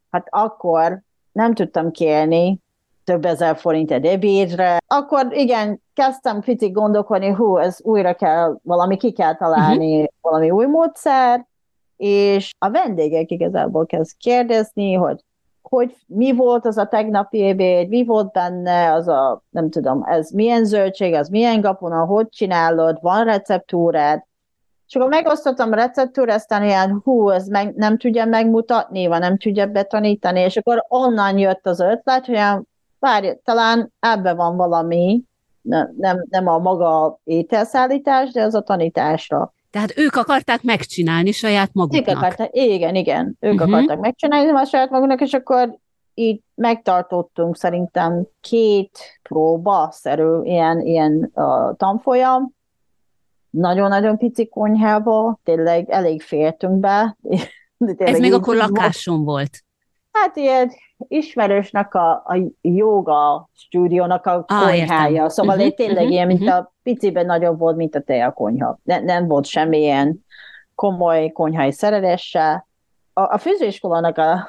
[0.09, 1.01] hát akkor
[1.31, 2.61] nem tudtam kérni
[3.03, 4.77] több ezer forint egy ebédre.
[4.87, 10.13] Akkor igen, kezdtem picit gondolkodni, hú, ez újra kell, valami ki kell találni, uh-huh.
[10.21, 11.45] valami új módszer,
[11.97, 15.23] és a vendégek igazából kezd kérdezni, hogy
[15.63, 20.29] hogy mi volt az a tegnapi ebéd, mi volt benne, az a, nem tudom, ez
[20.29, 24.23] milyen zöldség, az milyen gabona, hogy csinálod, van receptúrád,
[24.87, 29.37] és akkor megosztottam a receptúrát, aztán ilyen, hú, ez meg, nem tudja megmutatni, vagy nem
[29.37, 32.39] tudja betanítani, és akkor onnan jött az ötlet, hogy
[32.99, 35.23] várj, talán ebbe van valami,
[35.61, 39.53] nem, nem, nem a maga ételszállítás, de az a tanításra.
[39.73, 42.07] Tehát ők akarták megcsinálni saját maguknak.
[42.07, 43.69] Ők akarták, igen, igen, ők uh-huh.
[43.69, 45.77] akarták megcsinálni a saját maguknak, és akkor
[46.13, 52.53] így megtartottunk szerintem két próba-szerű ilyen, ilyen uh, tanfolyam,
[53.49, 57.17] nagyon-nagyon pici konyhába, tényleg elég féltünk be.
[57.97, 59.63] Ez még akkor lakáson volt?
[60.11, 60.71] Hát ilyen
[61.07, 65.27] ismerősnek a, a joga stúdiónak a ah, konyhája, értem.
[65.27, 66.57] szóval uh-huh, tényleg uh-huh, ilyen, mint uh-huh.
[66.57, 68.79] a piciben nagyobb volt, mint a te a konyha.
[68.83, 70.25] Ne, nem volt semmilyen
[70.75, 72.67] komoly konyhai szerelése,
[73.13, 74.47] a, a főzőiskolának a,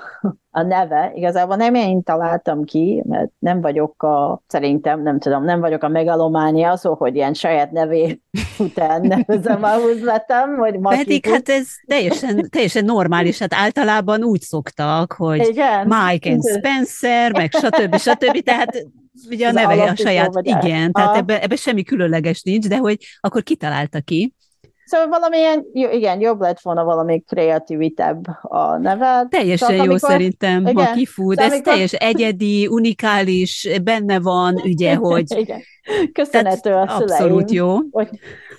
[0.51, 5.61] a neve igazából nem én találtam ki, mert nem vagyok a, szerintem, nem tudom, nem
[5.61, 8.21] vagyok a megalománia, szó, hogy ilyen saját nevé
[8.59, 15.13] után nevezem a húzletem, hogy Pedig hát ez teljesen, teljesen normális, hát általában úgy szoktak,
[15.13, 15.87] hogy Igen?
[15.87, 17.97] Mike and Spencer, meg stb.
[17.97, 18.43] stb.
[18.43, 18.87] Tehát
[19.31, 23.43] ugye a neve a saját, igen, tehát ebben ebbe semmi különleges nincs, de hogy akkor
[23.43, 24.35] kitalálta ki.
[24.85, 29.27] Szóval valamilyen, igen, jobb lett volna valami kreativitebb a neve.
[29.29, 31.35] Teljesen szóval, jó amikor, szerintem, igen, ha kifut.
[31.35, 31.73] Szóval, Ez amikor...
[31.73, 35.39] teljes egyedi, unikális, benne van, ugye, hogy...
[35.39, 35.61] igen.
[36.13, 37.03] Köszönhető a szüleim.
[37.03, 37.77] Abszolút jó.
[37.91, 38.09] Hogy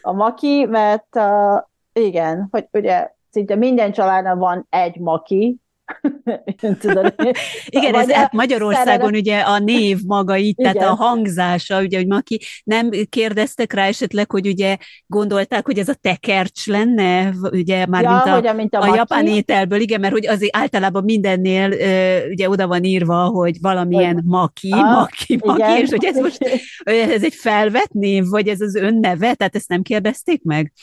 [0.01, 1.61] a maki, mert uh,
[1.93, 5.57] igen, hogy ugye szinte minden családban van egy maki,
[6.79, 7.15] Tudod,
[7.65, 9.13] Igen, ez hát Magyarországon szerelem.
[9.13, 14.31] ugye a név maga így, tehát a hangzása, ugye, hogy Maki, nem kérdeztek rá esetleg,
[14.31, 18.75] hogy ugye gondolták, hogy ez a tekercs lenne, ugye már ja, mint a, hogy, mint
[18.75, 21.69] a, a japán ételből, igen, mert hogy azért általában mindennél
[22.29, 25.77] ugye oda van írva, hogy valamilyen hogy, maki, ah, maki, maki, igen.
[25.77, 29.81] és hogy ez most ez egy felvett név, vagy ez az önneve, tehát ezt nem
[29.81, 30.73] kérdezték meg?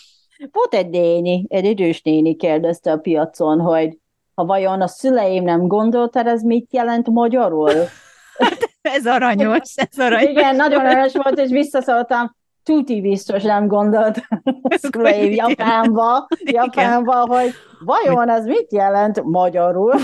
[0.53, 3.99] Volt egy néni, egy idős néni kérdezte a piacon, hogy
[4.35, 7.73] ha vajon a szüleim nem gondoltad, ez mit jelent magyarul?
[8.97, 10.31] ez aranyos, ez aranyos.
[10.31, 14.23] Igen, nagyon aranyos volt, és visszaszóltam, tuti biztos nem gondolt
[14.71, 19.95] szüleim Japánba, Japánba, hogy vajon ez mit jelent magyarul?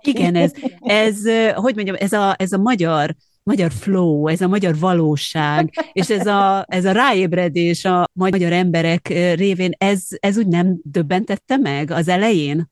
[0.00, 1.16] Igen, ez, ez,
[1.54, 6.26] hogy mondjam, ez a, ez a magyar magyar flow, ez a magyar valóság, és ez
[6.26, 12.08] a, ez a ráébredés a magyar emberek révén, ez, ez úgy nem döbbentette meg az
[12.08, 12.70] elején?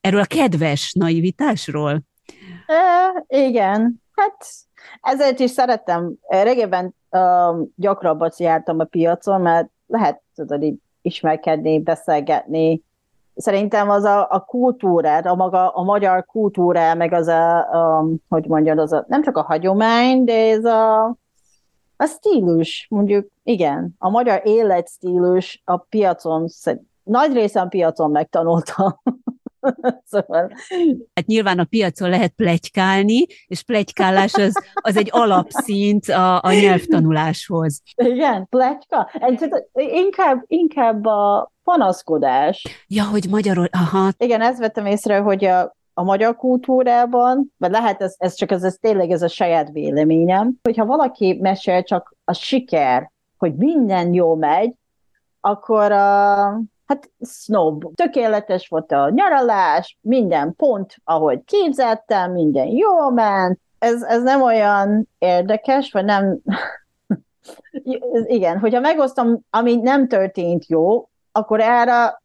[0.00, 2.00] Erről a kedves naivitásról?
[2.66, 4.46] E, igen, hát
[5.00, 6.12] ezért is szerettem.
[6.28, 12.82] Régebben uh, gyakrabbat jártam a piacon, mert lehet, tudod, így ismerkedni, beszélgetni.
[13.34, 18.46] Szerintem az a, a kultúrát, a maga, a magyar kultúra, meg az a, um, hogy
[18.46, 21.04] mondjad, az a, nem csak a hagyomány, de ez a,
[21.96, 26.46] a stílus, mondjuk, igen, a magyar életstílus a piacon,
[27.02, 29.00] nagy részen piacon megtanultam.
[30.10, 30.52] szóval...
[31.14, 37.82] Hát nyilván a piacon lehet plegykálni, és plegykálás az, az egy alapszint a, a nyelvtanuláshoz.
[37.94, 39.10] Igen, plegyka?
[39.72, 42.84] Inkább, inkább a panaszkodás.
[42.88, 44.10] Ja, hogy magyarul, aha.
[44.18, 48.62] Igen, ezt vettem észre, hogy a, a magyar kultúrában, vagy lehet ez, ez csak ez,
[48.62, 54.34] ez tényleg ez a saját véleményem, hogyha valaki mesél csak a siker, hogy minden jó
[54.34, 54.74] megy,
[55.40, 57.94] akkor uh, hát snob.
[57.94, 63.60] Tökéletes volt a nyaralás, minden pont, ahogy képzeltem, minden jól ment.
[63.78, 66.38] Ez, ez nem olyan érdekes, vagy nem...
[68.26, 72.22] Igen, hogyha megosztom, ami nem történt jó, akkor erre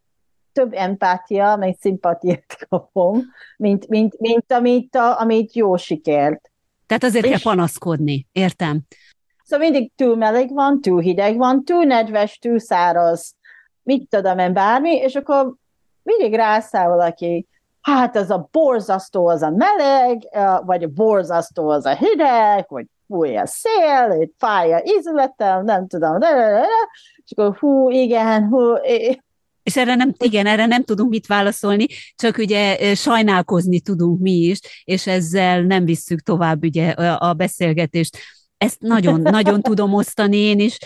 [0.52, 3.22] több empátia, meg szimpatiát kapom,
[3.58, 6.52] mint, mint, mint amit, a, amit jó sikert.
[6.88, 7.32] Tehát azért És...
[7.32, 8.82] kell panaszkodni, értem.
[9.44, 13.35] Szóval mindig túl meleg van, túl hideg van, túl nedves, túl száraz,
[13.86, 15.54] mit tudom én, bármi, és akkor
[16.04, 17.48] mindig rászáll valaki,
[17.82, 20.28] hát ez a borzasztó az a meleg,
[20.66, 25.88] vagy a borzasztó az a hideg, vagy fúj a szél, itt fáj a ízletem, nem
[25.88, 26.68] tudom, de, de, de, de,
[27.26, 28.74] és akkor hú, igen, hú,
[29.64, 34.60] és erre nem, igen, erre nem tudunk mit válaszolni, csak ugye sajnálkozni tudunk mi is,
[34.84, 38.18] és ezzel nem visszük tovább ugye a beszélgetést.
[38.58, 40.78] Ezt nagyon, nagyon tudom osztani én is,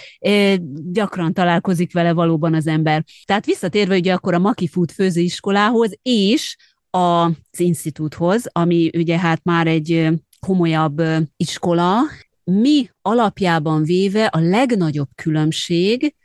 [0.92, 3.04] gyakran találkozik vele valóban az ember.
[3.26, 6.56] Tehát visszatérve ugye akkor a Maki Food főzőiskolához, és
[6.90, 10.08] az institúthoz, ami ugye hát már egy
[10.40, 11.02] komolyabb
[11.38, 12.00] iskola.
[12.44, 16.16] Mi alapjában véve a legnagyobb különbség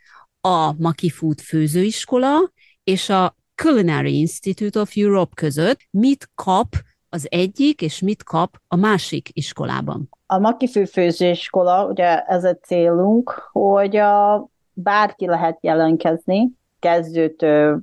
[0.41, 2.51] a Maki Food főzőiskola
[2.83, 6.75] és a Culinary Institute of Europe között, mit kap
[7.15, 10.09] az egyik, és mit kap a másik iskolában?
[10.27, 17.79] A Maki főzőiskola, ugye ez a célunk, hogy a, bárki lehet jelentkezni, kezdőtől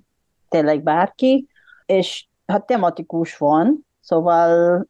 [0.48, 1.48] tényleg bárki,
[1.86, 4.86] és ha tematikus van, szóval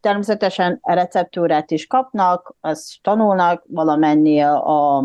[0.00, 4.96] természetesen receptúrát is kapnak, azt tanulnak valamennyi a,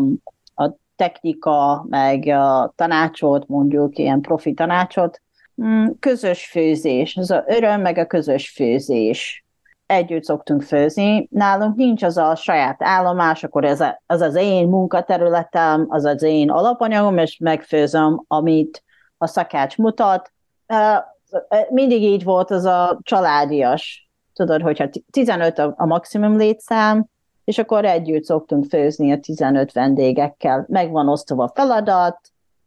[0.54, 5.20] a technika, meg a tanácsot, mondjuk ilyen profi tanácsot,
[6.00, 9.44] közös főzés, az a öröm, meg a közös főzés.
[9.86, 11.28] Együtt szoktunk főzni.
[11.30, 16.22] Nálunk nincs az a saját állomás, akkor ez a, az az én munkaterületem, az az
[16.22, 18.84] én alapanyagom, és megfőzöm, amit
[19.16, 20.32] a szakács mutat.
[21.68, 24.10] Mindig így volt az a családias.
[24.32, 27.06] Tudod, hogyha 15 a maximum létszám,
[27.44, 30.66] és akkor együtt szoktunk főzni a 15 vendégekkel.
[30.68, 32.18] Meg van osztva a feladat.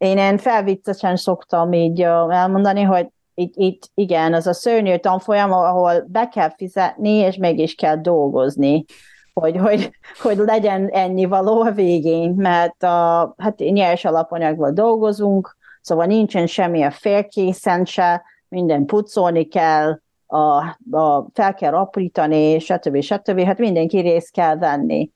[0.02, 6.04] Én én felviccesen szoktam így elmondani, hogy itt, itt igen, az a szörnyű tanfolyam, ahol
[6.08, 8.86] be kell fizetni, és mégis kell dolgozni,
[9.34, 16.06] hogy, hogy, hogy legyen ennyi való a végén, mert a, hát nyers alapanyagból dolgozunk, szóval
[16.06, 20.38] nincsen semmi a félkészen se, minden pucolni kell, a,
[20.92, 23.02] a, fel kell aprítani, stb.
[23.02, 23.40] stb.
[23.40, 25.12] Hát mindenki részt kell venni,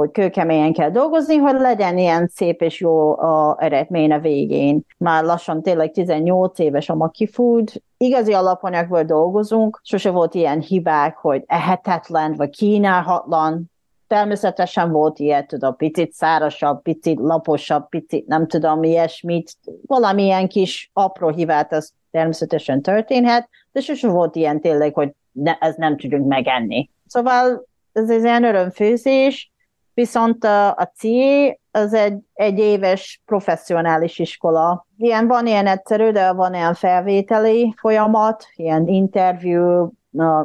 [0.00, 4.80] hogy kőkeményen kell dolgozni, hogy legyen ilyen szép és jó a eredmény a végén.
[4.98, 11.16] Már lassan tényleg 18 éves a Maki Food, igazi alapanyagból dolgozunk, sose volt ilyen hibák,
[11.16, 13.70] hogy ehetetlen vagy kínálhatlan,
[14.06, 19.52] természetesen volt ilyen, tudom, picit szárasabb, picit laposabb, picit nem tudom, ilyesmit,
[19.86, 25.74] valamilyen kis apró hibát, ez természetesen történhet, de sose volt ilyen tényleg, hogy ne, ez
[25.76, 26.90] nem tudunk megenni.
[27.06, 29.52] Szóval ez egy ilyen örömfőzés,
[29.94, 34.86] viszont a, CIE az egy, egy éves professzionális iskola.
[34.96, 39.92] Ilyen van ilyen egyszerű, de van ilyen felvételi folyamat, ilyen interjú,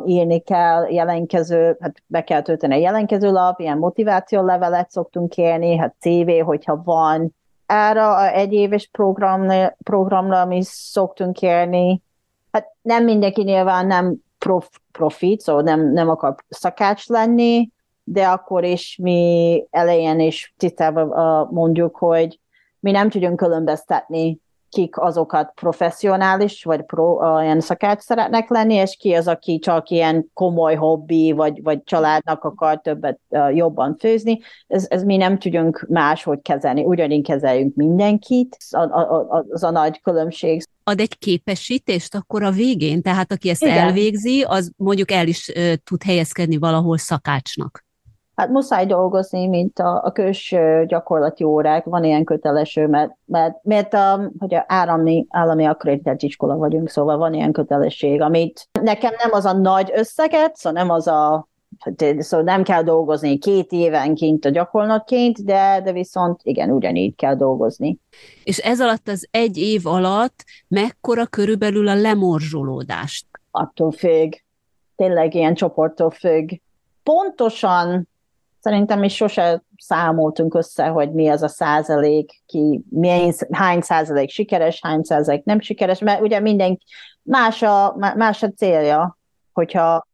[0.06, 5.78] írni kell, jelentkező, hát be kell tölteni a jelentkező lap, ilyen motiváció levelet szoktunk kérni,
[5.78, 7.36] hát CV, hogyha van.
[7.66, 12.02] Erre a egyéves programra, programra mi szoktunk kérni,
[12.52, 17.70] hát nem mindenki nyilván nem prof, profit, szóval nem, nem akar szakács lenni,
[18.08, 21.08] de akkor is mi elején is tisztában
[21.52, 22.40] mondjuk, hogy
[22.80, 24.40] mi nem tudunk különböztetni
[24.76, 30.30] kik azokat professzionális, vagy pro, olyan szakács szeretnek lenni, és ki az, aki csak ilyen
[30.34, 33.20] komoly hobbi, vagy, vagy családnak akar többet
[33.54, 34.40] jobban főzni.
[34.68, 36.84] Ez, ez mi nem tudunk máshogy kezelni.
[36.84, 40.64] Ugyanígy kezeljünk mindenkit, a, a, az a nagy különbség.
[40.84, 43.78] Ad egy képesítést akkor a végén, tehát aki ezt Igen.
[43.78, 47.85] elvégzi, az mondjuk el is uh, tud helyezkedni valahol szakácsnak.
[48.36, 53.94] Hát muszáj dolgozni, mint a, a külső gyakorlati órák, van ilyen köteleső, mert, mert, mert
[53.94, 59.30] a, hogy a állami, állami akkreditált iskola vagyunk, szóval van ilyen kötelesség, amit nekem nem
[59.32, 61.48] az a nagy összeget, szóval nem az a
[62.18, 67.98] szóval nem kell dolgozni két évenként a gyakornokként, de, de viszont igen, ugyanígy kell dolgozni.
[68.44, 73.26] És ez alatt az egy év alatt mekkora körülbelül a lemorzsolódást?
[73.52, 74.34] Attól függ.
[74.96, 76.50] Tényleg ilyen csoporttól függ.
[77.04, 78.08] Pontosan
[78.66, 84.80] Szerintem mi sose számoltunk össze, hogy mi az a százalék, ki, milyen, hány százalék sikeres,
[84.82, 86.80] hány százalék nem sikeres, mert ugye minden
[87.22, 89.18] más a, más a célja,
[89.54, 90.08] hogyha,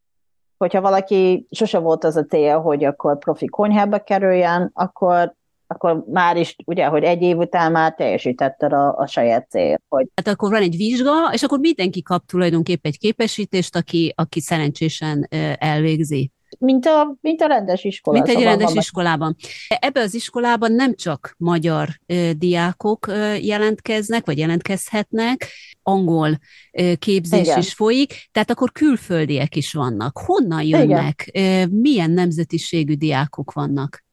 [0.57, 5.33] hogyha valaki sose volt az a célja, hogy akkor profi konyhába kerüljen, akkor
[5.67, 9.81] akkor már is, ugye, hogy egy év után már teljesítetted a, a saját cél.
[9.87, 10.07] Hogy...
[10.15, 15.27] Hát akkor van egy vizsga, és akkor mindenki kap tulajdonképpen egy képesítést, aki, aki szerencsésen
[15.59, 16.31] elvégzi.
[16.59, 18.23] Mint a, mint a rendes iskolában.
[18.23, 19.35] Mint egy szóval rendes iskolában.
[19.79, 25.47] Ebbe az iskolában nem csak magyar ö, diákok ö, jelentkeznek, vagy jelentkezhetnek,
[25.83, 26.39] angol
[26.71, 27.59] ö, képzés Igen.
[27.59, 30.17] is folyik, tehát akkor külföldiek is vannak.
[30.17, 31.29] Honnan jönnek?
[31.31, 31.69] Igen.
[31.69, 34.03] Milyen nemzetiségű diákok vannak?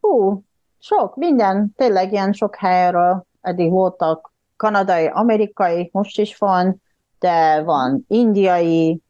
[0.00, 0.44] Hú,
[0.78, 6.82] sok, minden, tényleg ilyen sok helyről eddig voltak kanadai, amerikai, most is van,
[7.18, 9.00] de van indiai,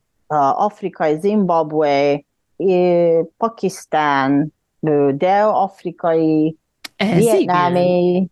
[0.57, 2.25] afrikai, Zimbabwe,
[3.37, 4.55] Pakisztán,
[5.11, 6.59] dél-afrikai,
[6.97, 8.29] vietnámi,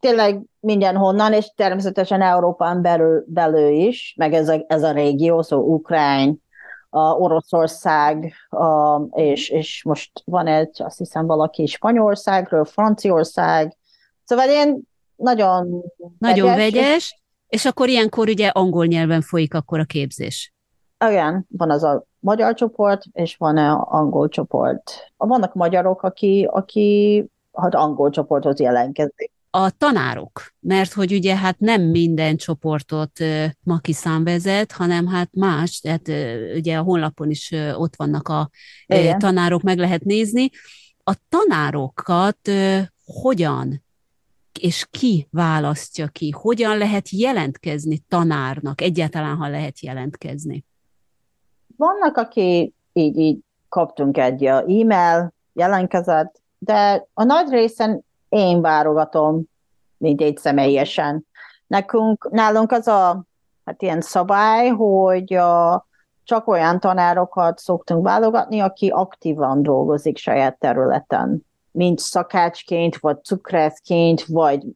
[0.00, 5.42] tényleg mindenhonnan, és természetesen Európán belül, belül is, meg ez a, ez a régió, szó
[5.42, 6.44] szóval Ukrán,
[6.90, 13.76] a Oroszország, a, és, és most van egy, azt hiszem valaki Spanyolországról, Franciaország,
[14.24, 15.82] szóval ilyen nagyon
[16.18, 17.14] Nagyon vegyes, vegyes és,
[17.48, 20.54] és akkor ilyenkor ugye angol nyelven folyik akkor a képzés.
[21.08, 25.12] Igen, van az a magyar csoport, és van-e angol csoport.
[25.16, 31.82] Vannak magyarok, aki, aki hát angol csoporthoz jelentkezik a tanárok, mert hogy ugye hát nem
[31.82, 33.18] minden csoportot
[33.62, 33.94] Maki
[34.24, 36.08] vezet, hanem hát más, tehát
[36.54, 38.50] ugye a honlapon is ott vannak a
[38.86, 39.18] Igen.
[39.18, 40.50] tanárok, meg lehet nézni.
[41.04, 42.50] A tanárokat
[43.04, 43.84] hogyan
[44.60, 46.30] és ki választja ki?
[46.30, 48.80] Hogyan lehet jelentkezni tanárnak?
[48.80, 50.64] Egyáltalán, ha lehet jelentkezni?
[51.76, 59.42] Vannak, aki így, így kaptunk egy e-mail jelentkezett, de a nagy részen én válogatom
[59.98, 61.26] egy személyesen.
[61.66, 63.24] Nekünk, nálunk az a
[63.64, 65.86] hát ilyen szabály, hogy a,
[66.24, 74.66] csak olyan tanárokat szoktunk válogatni, aki aktívan dolgozik saját területen, mint szakácsként, vagy cukrászként, vagy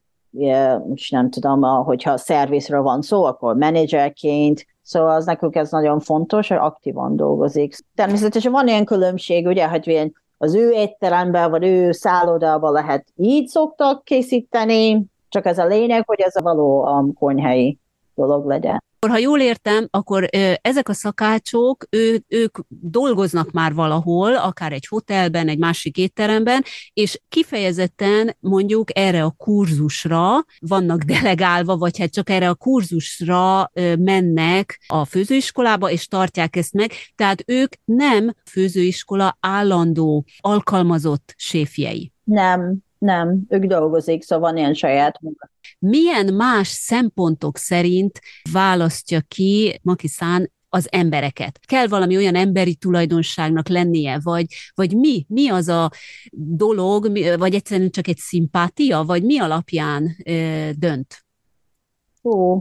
[0.87, 5.99] most nem tudom, hogyha a szervizről van szó, akkor menedzserként, Szóval az nekünk ez nagyon
[5.99, 7.75] fontos, hogy aktívan dolgozik.
[7.95, 13.47] Természetesen van ilyen különbség, ugye, hogy ilyen az ő étteremben, vagy ő szállodában lehet így
[13.47, 17.77] szoktak készíteni, csak ez a lényeg, hogy ez a való a konyhai
[18.15, 18.83] dolog legyen.
[19.07, 20.27] Ha jól értem, akkor
[20.61, 27.21] ezek a szakácsok, ő, ők dolgoznak már valahol, akár egy hotelben, egy másik étteremben, és
[27.29, 35.05] kifejezetten mondjuk erre a kurzusra vannak delegálva, vagy hát csak erre a kurzusra mennek a
[35.05, 36.91] főzőiskolába, és tartják ezt meg.
[37.15, 42.11] Tehát ők nem főzőiskola állandó, alkalmazott séfjei.
[42.23, 45.49] Nem, nem, ők dolgozik, szóval van ilyen saját munka.
[45.85, 48.21] Milyen más szempontok szerint
[48.51, 51.59] választja ki Makiszán az embereket.
[51.65, 55.25] Kell valami olyan emberi tulajdonságnak lennie, vagy, vagy mi?
[55.27, 55.89] Mi az a
[56.31, 61.25] dolog, vagy egyszerűen csak egy szimpátia, vagy mi alapján ö, dönt?
[62.23, 62.59] Ó,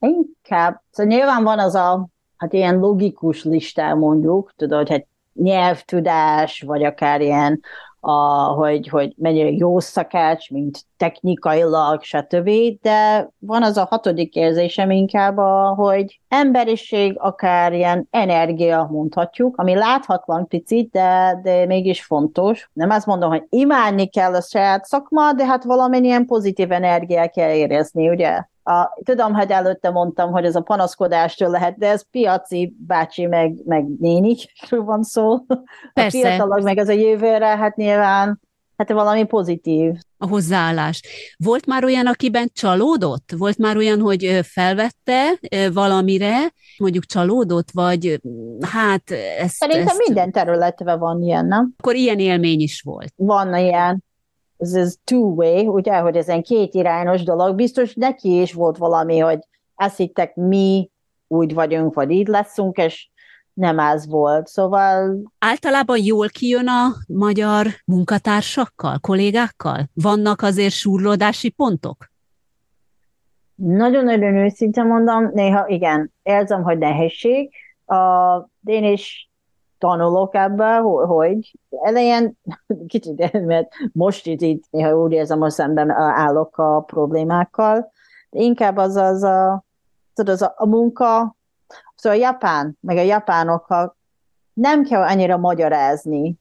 [0.00, 0.82] inkább.
[0.90, 7.20] Szóval nyilván van az a, hát ilyen logikus listá mondjuk, tudod, hogy nyelvtudás, vagy akár
[7.20, 7.60] ilyen
[8.04, 12.50] a, hogy, hogy mennyire jó szakács, mint technikailag, stb.
[12.80, 19.74] De van az a hatodik érzésem inkább, a, hogy emberiség, akár ilyen energia mondhatjuk, ami
[19.74, 22.70] láthatlan picit, de, de mégis fontos.
[22.72, 27.50] Nem azt mondom, hogy imádni kell a saját szakma, de hát valamilyen pozitív energiát kell
[27.50, 28.50] érezni, ugye?
[28.64, 33.54] A, tudom, hogy előtte mondtam, hogy ez a panaszkodástól lehet, de ez piaci bácsi meg,
[33.64, 35.38] meg nénikről van szó.
[35.92, 36.18] Persze.
[36.18, 38.40] A fiatalok meg az a jövőre, hát nyilván
[38.76, 39.94] hát valami pozitív.
[40.18, 41.02] A hozzáállás.
[41.36, 43.32] Volt már olyan, akiben csalódott?
[43.36, 45.38] Volt már olyan, hogy felvette
[45.72, 48.20] valamire, mondjuk csalódott, vagy
[48.60, 49.54] hát ezt...
[49.54, 50.06] Szerintem ezt...
[50.06, 51.74] minden területben van ilyen, nem?
[51.78, 53.12] Akkor ilyen élmény is volt.
[53.16, 54.04] Van ilyen
[54.62, 59.18] ez, ez two-way, ugye, hogy ez egy két irányos dolog, biztos neki is volt valami,
[59.18, 59.38] hogy
[59.76, 60.90] ezt hittek mi
[61.26, 63.08] úgy vagyunk, vagy így leszünk, és
[63.52, 65.18] nem ez volt, szóval...
[65.38, 69.88] Általában jól kijön a magyar munkatársakkal, kollégákkal?
[69.94, 72.10] Vannak azért súrlódási pontok?
[73.54, 77.50] Nagyon-nagyon őszintén mondom, néha igen, érzem, hogy nehézség.
[77.86, 79.30] A, én is
[79.82, 82.38] tanulok ebből, hogy elején
[82.86, 87.92] kicsit, mert most itt, itt néha úgy érzem, hogy szemben állok a problémákkal,
[88.30, 89.64] de inkább az az a,
[90.14, 91.36] tudod, az a, a munka,
[91.94, 93.96] szóval a japán, meg a japánokkal
[94.52, 96.36] nem kell annyira magyarázni,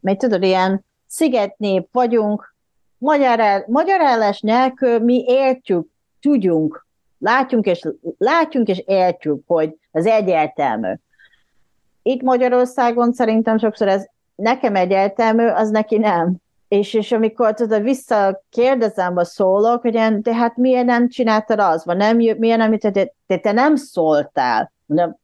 [0.00, 2.54] mert tudod, ilyen szigetnép vagyunk,
[2.98, 5.88] magyar, magyarállás nélkül mi értjük,
[6.20, 6.86] tudjunk,
[7.18, 7.88] látjunk és,
[8.18, 10.92] látjunk és értjük, hogy az egyértelmű
[12.06, 16.36] itt Magyarországon szerintem sokszor ez nekem egyértelmű, az neki nem.
[16.68, 21.96] És, és amikor tudod, visszakérdezem, a szólok, hogy de hát miért nem csináltad az, vagy
[21.96, 22.90] nem, miért nem, te,
[23.26, 24.72] te, te nem szóltál.
[24.86, 25.16] Mondom,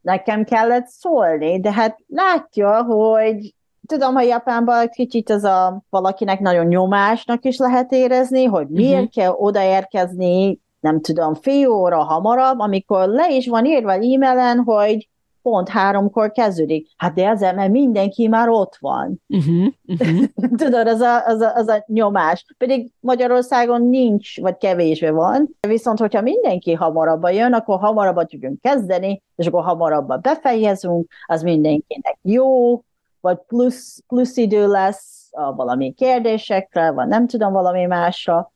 [0.00, 3.54] nekem kellett szólni, de hát látja, hogy
[3.86, 9.10] tudom, hogy Japánban kicsit az a valakinek nagyon nyomásnak is lehet érezni, hogy miért uh-huh.
[9.10, 15.08] kell odaérkezni, nem tudom, fél óra hamarabb, amikor le is van írva e-mailen, hogy
[15.42, 16.88] pont háromkor kezdődik.
[16.96, 19.22] Hát de ezzel, mert mindenki már ott van.
[19.28, 20.24] Uh-huh, uh-huh.
[20.62, 22.44] Tudod, az a, az, a, az a nyomás.
[22.58, 25.48] Pedig Magyarországon nincs, vagy kevésbé van.
[25.68, 32.18] Viszont, hogyha mindenki hamarabb jön, akkor hamarabb tudjunk kezdeni, és akkor hamarabb befejezünk, az mindenkinek
[32.22, 32.82] jó,
[33.20, 38.52] vagy plusz, plusz idő lesz a valami kérdésekre, vagy nem tudom, valami másra.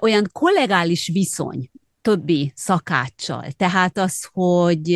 [0.00, 1.70] Olyan kollegális viszony
[2.06, 3.44] többi szakáccsal.
[3.56, 4.94] Tehát az, hogy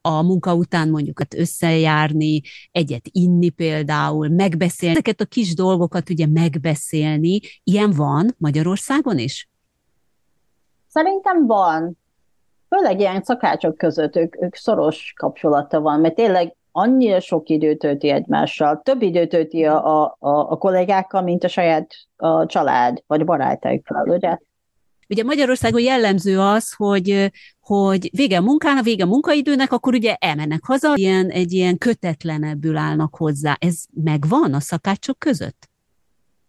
[0.00, 2.40] a munka után mondjuk hát összejárni,
[2.72, 9.48] egyet inni például, megbeszélni, ezeket a kis dolgokat ugye megbeszélni, ilyen van Magyarországon is?
[10.88, 11.98] Szerintem van.
[12.68, 18.08] Főleg ilyen szakácsok között ők, ők szoros kapcsolata van, mert tényleg annyira sok időt tölti
[18.08, 24.08] egymással, több időt tölti a, a, a kollégákkal, mint a saját a család, vagy barátaikkal,
[24.08, 24.38] ugye?
[25.08, 27.30] Ugye Magyarországon jellemző az, hogy,
[27.60, 32.76] hogy vége a munkának, vége a munkaidőnek, akkor ugye elmennek haza, ilyen, egy ilyen kötetlenebbül
[32.76, 33.56] állnak hozzá.
[33.60, 35.68] Ez megvan a szakácsok között?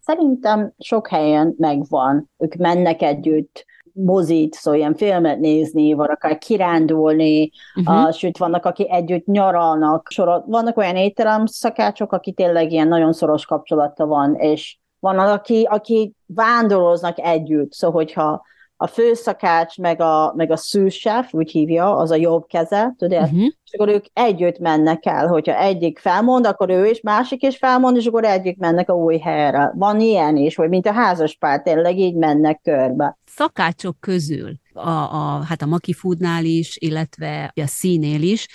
[0.02, 2.30] Szerintem sok helyen megvan.
[2.38, 8.06] Ők mennek együtt, mozit, szóval ilyen filmet nézni, vagy akár kirándulni, uh-huh.
[8.06, 10.08] uh, sőt vannak, akik együtt nyaralnak.
[10.10, 15.68] Sorol, vannak olyan étterem szakácsok, akik tényleg ilyen nagyon szoros kapcsolata van, és vannak, aki,
[15.70, 18.48] aki vándoroznak együtt, szóval hogyha
[18.82, 23.22] a főszakács, meg a, meg a szűsef, úgy hívja, az a jobb keze, tudod?
[23.22, 23.40] Uh-huh.
[23.40, 27.98] És akkor ők együtt mennek el, hogyha egyik felmond, akkor ő is, másik is felmond,
[27.98, 29.72] és akkor együtt mennek a új helyre.
[29.76, 33.18] Van ilyen is, hogy mint a házaspár, tényleg így mennek körbe.
[33.26, 38.48] Szakácsok közül, a, a, hát a Maki Foodnál is, illetve a színél is,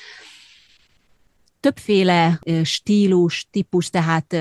[1.61, 4.37] többféle stílus, típus, tehát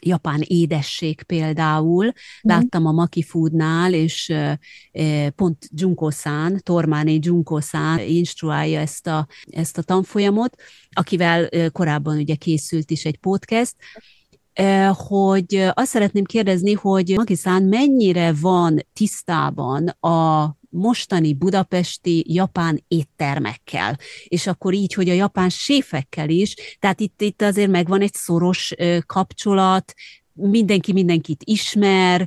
[0.00, 2.04] japán édesség például.
[2.06, 2.10] Mm.
[2.40, 4.32] Láttam a Maki Foodnál, és
[5.36, 10.54] pont Junko-san, Tormáni Junko-san instruálja ezt a, ezt a tanfolyamot,
[10.90, 13.74] akivel korábban ugye készült is egy podcast,
[14.92, 23.96] hogy azt szeretném kérdezni, hogy Maki-san mennyire van tisztában a mostani budapesti japán éttermekkel,
[24.28, 28.74] és akkor így, hogy a japán séfekkel is, tehát itt, itt azért megvan egy szoros
[29.06, 29.92] kapcsolat,
[30.32, 32.26] mindenki mindenkit ismer,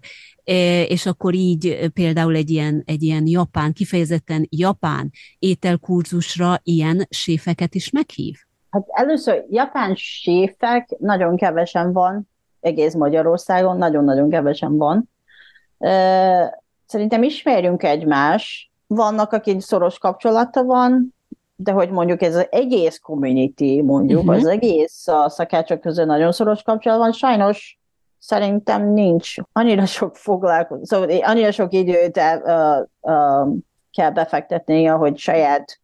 [0.87, 7.89] és akkor így például egy ilyen, egy ilyen japán, kifejezetten japán ételkurzusra ilyen séfeket is
[7.89, 8.35] meghív?
[8.69, 12.29] Hát először japán séfek nagyon kevesen van,
[12.59, 15.09] egész Magyarországon nagyon-nagyon kevesen van
[16.91, 21.15] szerintem ismerjünk egymás, vannak, akik szoros kapcsolata van,
[21.55, 24.35] de hogy mondjuk ez az egész community, mondjuk, uh-huh.
[24.35, 27.79] az egész a szakácsok között nagyon szoros kapcsolat van, sajnos
[28.19, 33.55] szerintem nincs annyira sok foglalkozó, szóval annyira sok időt uh, uh,
[33.91, 35.79] kell befektetni, hogy saját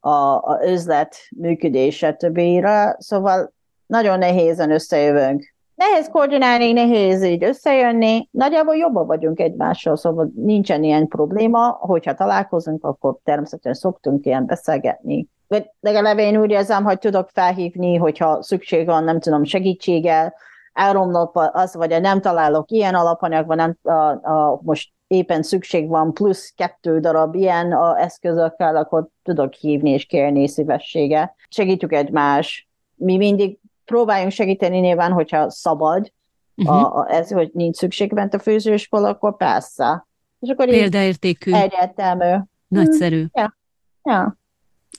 [0.00, 3.52] a, a üzlet működése többére, szóval
[3.86, 11.08] nagyon nehézen összejövünk nehéz koordinálni, nehéz így összejönni, nagyjából jobban vagyunk egymással, szóval nincsen ilyen
[11.08, 15.28] probléma, hogyha találkozunk, akkor természetesen szoktunk ilyen beszélgetni.
[15.48, 20.34] Vagy legalább én úgy érzem, hogy tudok felhívni, hogyha szükség van, nem tudom, segítséggel,
[20.72, 26.52] elromlott az, vagy nem találok ilyen alapanyagban, nem, a, a, most éppen szükség van plusz
[26.56, 31.34] kettő darab ilyen a eszközökkel, akkor tudok hívni és kérni szívessége.
[31.48, 32.66] Segítjük egymást.
[32.94, 36.12] Mi mindig próbáljunk segíteni nyilván, hogyha szabad,
[36.54, 36.76] uh-huh.
[36.76, 40.06] a, a, ez, hogy nincs szükség bent a főzőiskola, akkor persze.
[40.40, 41.52] És akkor Példaértékű.
[41.52, 42.44] Egyértelmű.
[42.68, 43.18] Nagyszerű.
[43.20, 43.30] Hmm.
[43.32, 43.56] Ja.
[44.02, 44.38] ja.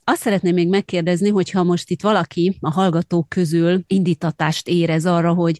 [0.04, 5.60] Azt szeretném még megkérdezni, hogyha most itt valaki a hallgatók közül indítatást érez arra, hogy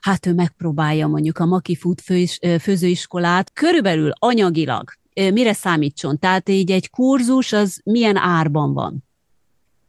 [0.00, 6.18] hát ő megpróbálja mondjuk a Maki Food főis, főzőiskolát, körülbelül anyagilag mire számítson?
[6.18, 9.04] Tehát így egy kurzus az milyen árban van?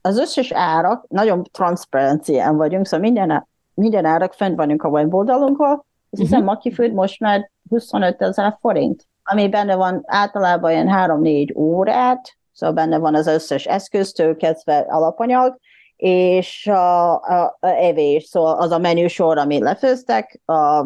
[0.06, 6.20] Az összes árak, nagyon transzparencián vagyunk, szóval minden, minden árak fent vagyunk a weboldalunkon, az
[6.20, 6.54] hiszem uh-huh.
[6.54, 12.76] Maki Food most már 25 ezer forint, ami benne van általában ilyen 3-4 órát, szóval
[12.76, 15.58] benne van az összes eszköztől kezdve alapanyag,
[15.96, 20.86] és a, a, a evés, szóval az a menüsor, amit lefőztek, a,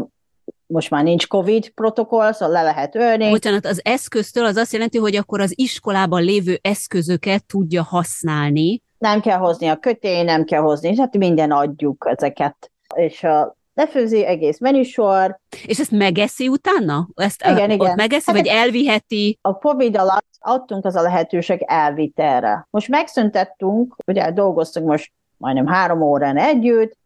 [0.65, 3.29] most már nincs COVID protokoll, szóval le lehet ölni.
[3.29, 9.21] Bocsánat, az eszköztől az azt jelenti, hogy akkor az iskolában lévő eszközöket tudja használni, nem
[9.21, 12.71] kell hozni a kötény, nem kell hozni, hát minden adjuk ezeket.
[12.95, 15.39] És a lefőzi egész menüsor.
[15.65, 17.07] És ezt megeszi utána?
[17.15, 17.89] Ezt igen, a, igen.
[17.89, 19.39] Ott megeszi, hát vagy elviheti?
[19.41, 22.67] A Covid alatt adtunk az a lehetőség elvitelre.
[22.69, 26.97] Most megszüntettünk, ugye dolgoztunk most majdnem három órán együtt,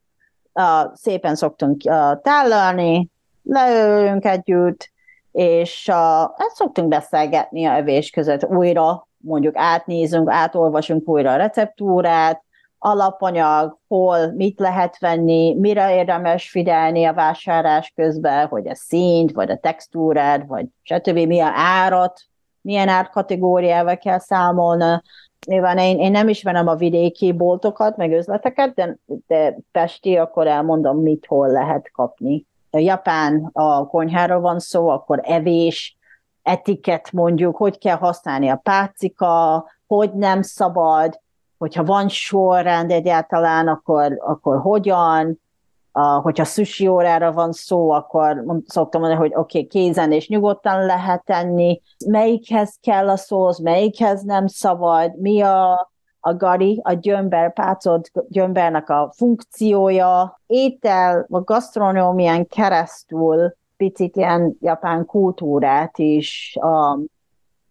[0.54, 3.10] uh, szépen szoktunk uh, tállalni,
[3.44, 4.92] leülünk együtt,
[5.32, 5.96] és uh,
[6.38, 12.44] hát szoktunk beszélgetni a evés között újra, mondjuk átnézünk, átolvasunk újra a receptúrát,
[12.86, 19.52] alapanyag, hol, mit lehet venni, mire érdemes figyelni a vásárlás közben, hogy a színt, vagy
[19.52, 21.18] a textúrát, vagy stb.
[21.18, 22.22] milyen árat,
[22.62, 25.02] milyen árkategóriával kell számolni.
[25.46, 28.98] Nyilván én, én nem ismerem a vidéki boltokat, meg üzleteket, de,
[29.28, 32.46] de Pesti, akkor elmondom, mit hol lehet kapni.
[32.70, 35.98] A Japán a konyháról van szó, akkor evés,
[36.44, 41.22] etiket mondjuk, hogy kell használni a pácika, hogy nem szabad,
[41.58, 45.42] hogyha van sorrend egyáltalán, akkor, akkor hogyan,
[45.92, 50.86] a, hogyha sushi órára van szó, akkor szoktam mondani, hogy oké, okay, kézen és nyugodtan
[50.86, 57.54] lehet tenni, melyikhez kell a szósz, melyikhez nem szabad, mi a, a gari, a gyömber,
[57.54, 67.06] pácolt gyömbernek a funkciója, étel, a gasztronómián keresztül picit ilyen japán kultúrát is um,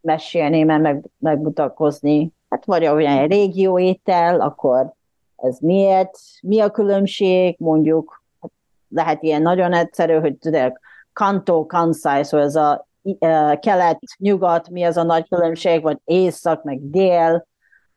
[0.00, 2.32] mesélni, mert meg, megmutatkozni.
[2.48, 4.92] Hát vagy olyan régió étel, akkor
[5.36, 8.50] ez miért, mi a különbség, mondjuk hát
[8.88, 10.72] lehet ilyen nagyon egyszerű, hogy tudod,
[11.12, 16.64] Kanto, Kansai, szóval ez a uh, kelet, nyugat, mi az a nagy különbség, vagy észak,
[16.64, 17.46] meg dél,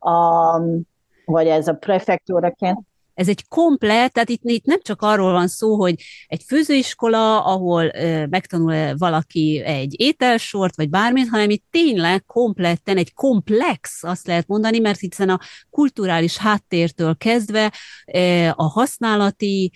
[0.00, 0.80] um,
[1.24, 2.85] vagy ez a prefektúraként
[3.16, 5.94] ez egy komplet, tehát itt, itt nem csak arról van szó, hogy
[6.26, 13.14] egy főzőiskola, ahol ö, megtanul valaki egy ételsort, vagy bármit, hanem itt tényleg kompletten egy
[13.14, 15.40] komplex, azt lehet mondani, mert hiszen a
[15.70, 17.72] kulturális háttértől kezdve
[18.12, 19.72] ö, a használati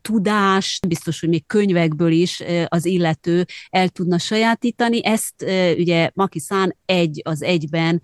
[0.00, 5.44] tudás, biztos, hogy még könyvekből is az illető el tudna sajátítani, ezt
[5.78, 8.02] ugye Makiszán egy az egyben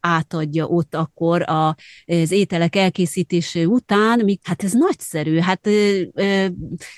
[0.00, 5.68] átadja ott akkor az ételek elkészítése után, míg hát ez nagyszerű, hát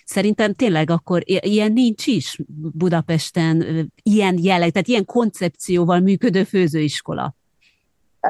[0.04, 2.38] szerintem tényleg akkor ilyen nincs is
[2.72, 7.34] Budapesten, ilyen jelleg, tehát ilyen koncepcióval működő főzőiskola.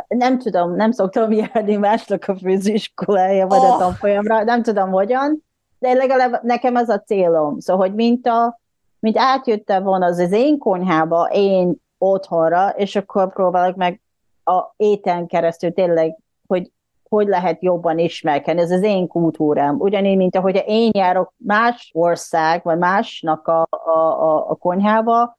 [0.08, 3.74] Nem tudom, nem szoktam járni másnak a főzőiskolája, vagy oh.
[3.74, 5.44] a tanfolyamra, nem tudom hogyan,
[5.80, 7.58] de legalább nekem az a célom.
[7.58, 8.60] Szóval, hogy mint, a,
[8.98, 14.00] mint átjöttem volna az az én konyhába, én otthonra, és akkor próbálok meg
[14.44, 16.16] a éten keresztül tényleg,
[16.46, 16.70] hogy
[17.08, 18.60] hogy lehet jobban ismerkedni.
[18.60, 19.76] Ez az én kultúrám.
[19.78, 25.38] Ugyanígy, mint ahogy én járok más ország, vagy másnak a, a, a, a konyhába,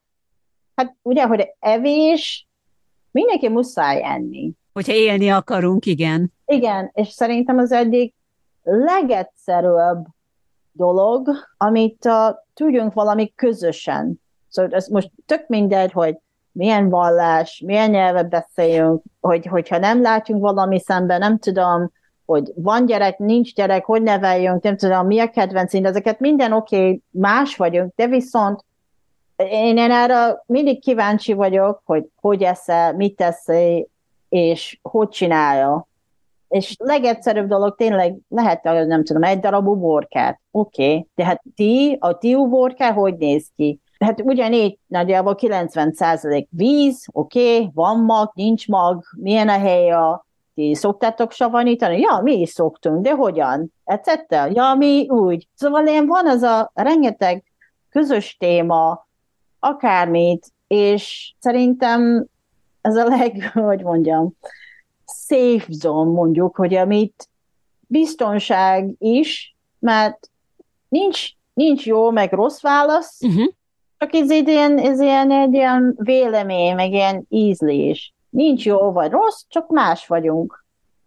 [0.75, 2.47] hát ugye, hogy evés,
[3.11, 4.51] mindenki muszáj enni.
[4.73, 6.33] Hogyha élni akarunk, igen.
[6.45, 8.13] Igen, és szerintem az egyik
[8.63, 10.05] legegyszerűbb
[10.71, 14.21] dolog, amit uh, tudjunk valami közösen.
[14.49, 16.17] Szóval ez most tök mindegy, hogy
[16.51, 21.91] milyen vallás, milyen nyelvet beszéljünk, hogy, hogyha nem látjunk valami szemben, nem tudom,
[22.25, 26.77] hogy van gyerek, nincs gyerek, hogy neveljünk, nem tudom, mi a kedvenc ezeket minden oké,
[26.77, 28.65] okay, más vagyunk, de viszont
[29.35, 33.87] én, én erre mindig kíváncsi vagyok, hogy hogy eszel, mit teszi,
[34.29, 35.87] és hogy csinálja.
[36.51, 40.39] És legegyszerűbb dolog tényleg lehet, nem tudom, egy darab uborkát.
[40.51, 41.07] Oké, okay.
[41.15, 43.79] de hát ti, a ti uborká hogy néz ki?
[44.05, 50.25] hát ugyanígy nagyjából 90% víz, oké, okay, van mag, nincs mag, milyen a hely a
[50.55, 51.99] ti szoktátok savanítani?
[51.99, 53.73] Ja, mi is szoktunk, de hogyan?
[53.83, 54.51] Ecettel?
[54.51, 55.47] Ja, mi úgy.
[55.55, 57.43] Szóval ilyen van az a rengeteg
[57.89, 59.07] közös téma,
[59.59, 62.25] akármit, és szerintem
[62.81, 64.33] ez a leg, hogy mondjam,
[65.27, 67.29] safe zone mondjuk, hogy amit
[67.79, 70.29] biztonság is, mert
[70.87, 73.53] nincs, nincs jó meg rossz válasz, uh-huh.
[74.01, 78.13] Csak ez, ilyen, ez ilyen egy ilyen vélemény, meg ilyen ízlés.
[78.29, 80.65] Nincs jó vagy rossz, csak más vagyunk.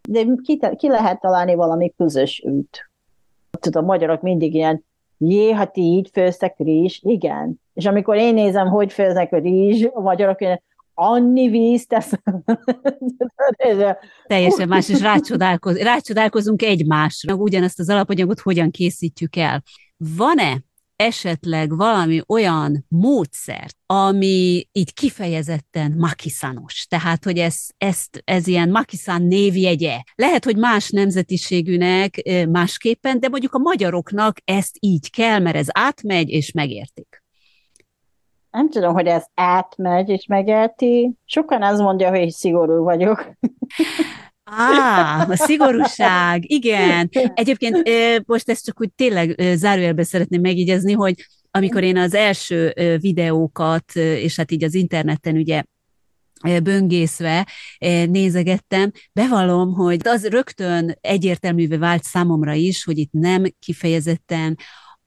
[0.08, 2.90] De ki, ki lehet találni valami közös út.
[3.60, 4.84] Tudom, a magyarok mindig ilyen,
[5.18, 7.60] jé, ha ti így főztek rizs, igen.
[7.72, 10.62] És amikor én nézem, hogy főznek a rizs, a magyarok ilyen,
[10.94, 12.10] annyi víz tesz.
[14.26, 19.62] Teljesen más, és rácsodálkoz, rácsodálkozunk egymásra, ugyanezt az alapanyagot hogyan készítjük el.
[19.96, 20.62] Van-e
[20.96, 29.22] esetleg valami olyan módszert, ami így kifejezetten makiszános, tehát, hogy ez, ezt, ez ilyen makiszán
[29.22, 30.02] névjegye.
[30.14, 36.28] Lehet, hogy más nemzetiségűnek másképpen, de mondjuk a magyaroknak ezt így kell, mert ez átmegy
[36.28, 37.23] és megértik.
[38.54, 41.12] Nem tudom, hogy ez átmegy és megérti.
[41.24, 43.30] Sokan azt mondja, hogy szigorú vagyok.
[44.44, 47.08] Á, a szigorúság, igen.
[47.34, 47.82] Egyébként
[48.26, 51.14] most ezt csak úgy tényleg zárójelbe szeretném megígyezni, hogy
[51.50, 55.62] amikor én az első videókat, és hát így az interneten ugye
[56.62, 57.48] böngészve
[58.06, 64.56] nézegettem, bevallom, hogy az rögtön egyértelművé vált számomra is, hogy itt nem kifejezetten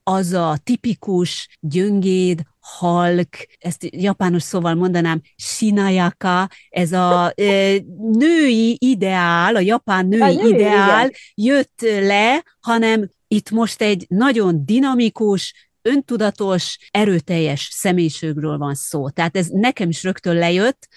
[0.04, 7.78] az a tipikus gyöngéd, halk, ezt japános szóval mondanám, sinayaka, ez a e,
[8.12, 11.20] női ideál, a japán női, a női ideál igen.
[11.36, 19.10] jött le, hanem itt most egy nagyon dinamikus, öntudatos, erőteljes személyiségről van szó.
[19.10, 20.88] Tehát ez nekem is rögtön lejött,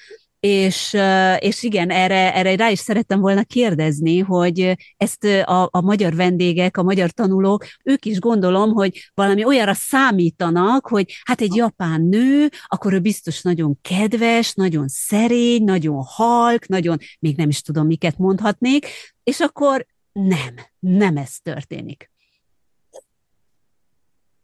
[0.41, 0.97] és,
[1.39, 6.77] és igen, erre, erre rá is szerettem volna kérdezni, hogy ezt a, a magyar vendégek,
[6.77, 12.49] a magyar tanulók, ők is gondolom, hogy valami olyanra számítanak, hogy hát egy japán nő,
[12.67, 18.19] akkor ő biztos nagyon kedves, nagyon szerény, nagyon halk, nagyon, még nem is tudom, miket
[18.19, 18.87] mondhatnék,
[19.25, 22.11] és akkor nem, nem ez történik.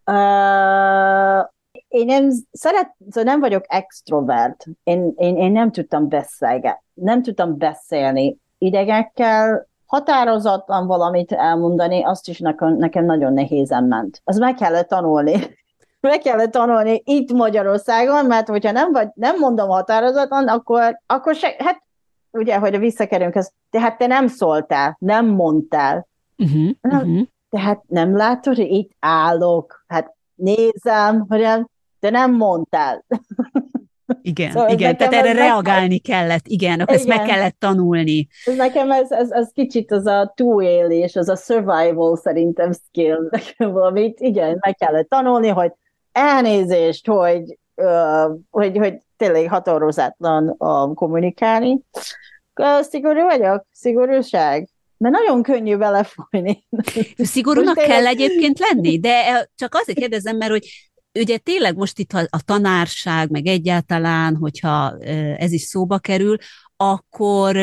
[0.05, 1.55] Uh,
[1.89, 4.64] én nem szeret, szóval nem vagyok extrovert.
[4.82, 12.39] Én, én, én nem tudtam beszélgetni, nem tudtam beszélni idegekkel határozatlan valamit elmondani, azt is
[12.39, 14.20] nekem, nekem nagyon nehézen ment.
[14.24, 15.34] Az meg kellett tanulni.
[16.01, 21.55] meg kellett tanulni itt Magyarországon, mert hogyha nem, vagy, nem mondom határozatlan, akkor, akkor se,
[21.59, 21.82] hát
[22.30, 26.07] ugye, hogy visszakerünk, ez, tehát te nem szóltál, nem mondtál.
[26.37, 27.26] Uh-huh, uh-huh.
[27.51, 31.68] Tehát nem látod, hogy itt állok, hát nézem, hogy nem,
[32.07, 33.04] de nem mondtál.
[34.22, 36.00] Igen, szóval igen, tehát erre reagálni meg...
[36.00, 38.28] kellett, igen, igen, ezt meg kellett tanulni.
[38.44, 43.72] Ez nekem ez, ez, ez kicsit az a túlélés, az a survival szerintem skill, nekem
[43.72, 45.72] valamit, igen, meg kellett tanulni, hogy
[46.12, 51.80] elnézést, hogy, uh, hogy, hogy tényleg határozatlan uh, kommunikálni.
[52.61, 54.68] Uh, szigorú vagyok, szigorúság.
[54.98, 56.66] Mert nagyon könnyű belefolyni.
[57.16, 60.66] Szigorúnak kell egyébként lenni, de csak azért kérdezem, mert hogy
[61.17, 64.99] ugye tényleg most itt a tanárság, meg egyáltalán, hogyha
[65.39, 66.37] ez is szóba kerül,
[66.77, 67.57] akkor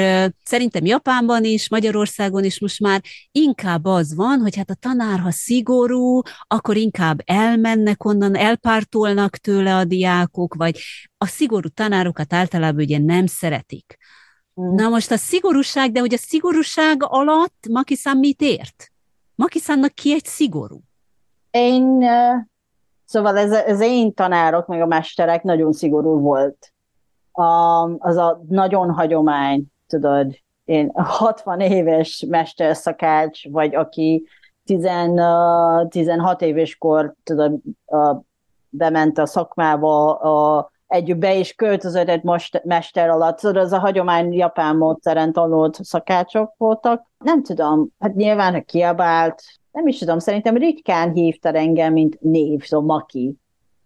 [0.44, 3.02] szerintem Japánban is, Magyarországon is most már
[3.32, 9.76] inkább az van, hogy hát a tanár, ha szigorú, akkor inkább elmennek onnan, elpártolnak tőle
[9.76, 10.80] a diákok, vagy
[11.18, 13.98] a szigorú tanárokat általában ugye nem szeretik.
[14.62, 14.76] Mm.
[14.76, 18.92] Na most a szigorúság, de hogy a szigorúság alatt Makisan mit ért?
[19.36, 20.82] Makisannak ki egy szigorú?
[21.52, 22.06] Én
[23.14, 26.74] Szóval ez, ez én tanárok, meg a mesterek nagyon szigorú volt.
[27.32, 27.44] A,
[27.98, 34.28] az a nagyon hagyomány, tudod, én 60 éves mesterszakács, vagy aki
[34.66, 34.88] 10,
[35.88, 37.60] 16 éves kor, tudod,
[38.70, 44.76] bement a szakmába, a, együtt be is költözött mester alatt, tudod, az a hagyomány japán
[44.76, 47.06] módszeren tanult szakácsok voltak.
[47.18, 49.42] Nem tudom, hát nyilván kiabált,
[49.74, 53.36] nem is tudom, szerintem ritkán hívta engem, mint név, szóval Maki.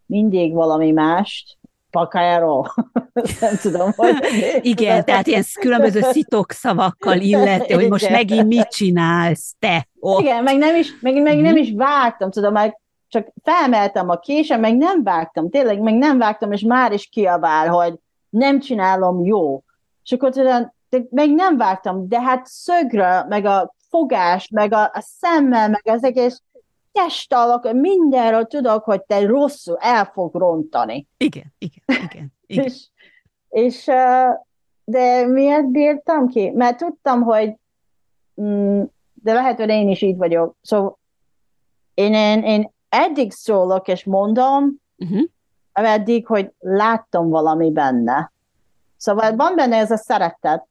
[0.05, 1.57] Mindig valami mást,
[1.89, 2.73] pakájáról.
[3.41, 4.15] nem tudom, hogy...
[4.61, 10.21] Igen, tehát ilyen különböző szitok szavakkal illeti, hogy most megint mit csinálsz, te ott.
[10.21, 14.59] Igen, meg nem is, meg, meg nem is vágtam, tudom, meg csak felmeltem a késem,
[14.59, 17.93] meg nem vágtam, tényleg, meg nem vágtam, és már is kiabál, hogy
[18.29, 19.63] nem csinálom jó.
[20.03, 20.73] És akkor tudom,
[21.09, 26.03] meg nem vágtam, de hát szögre, meg a fogás, meg a, a szemmel, meg az
[26.03, 26.41] egész
[26.91, 31.07] testalak, mindenről tudok, hogy te rosszul el fog rontani.
[31.17, 32.33] Igen, igen, igen.
[32.45, 32.65] igen.
[32.65, 32.87] és,
[33.49, 33.85] és
[34.83, 36.49] de miért bírtam ki?
[36.49, 37.53] Mert tudtam, hogy
[38.41, 38.83] mm,
[39.13, 40.55] de lehet, hogy én is így vagyok.
[40.61, 40.99] Szóval
[41.93, 45.21] én, én, én eddig szólok, és mondom, uh-huh.
[45.73, 48.31] ameddig, hogy láttam valami benne.
[48.97, 50.67] Szóval van benne ez a szeretet,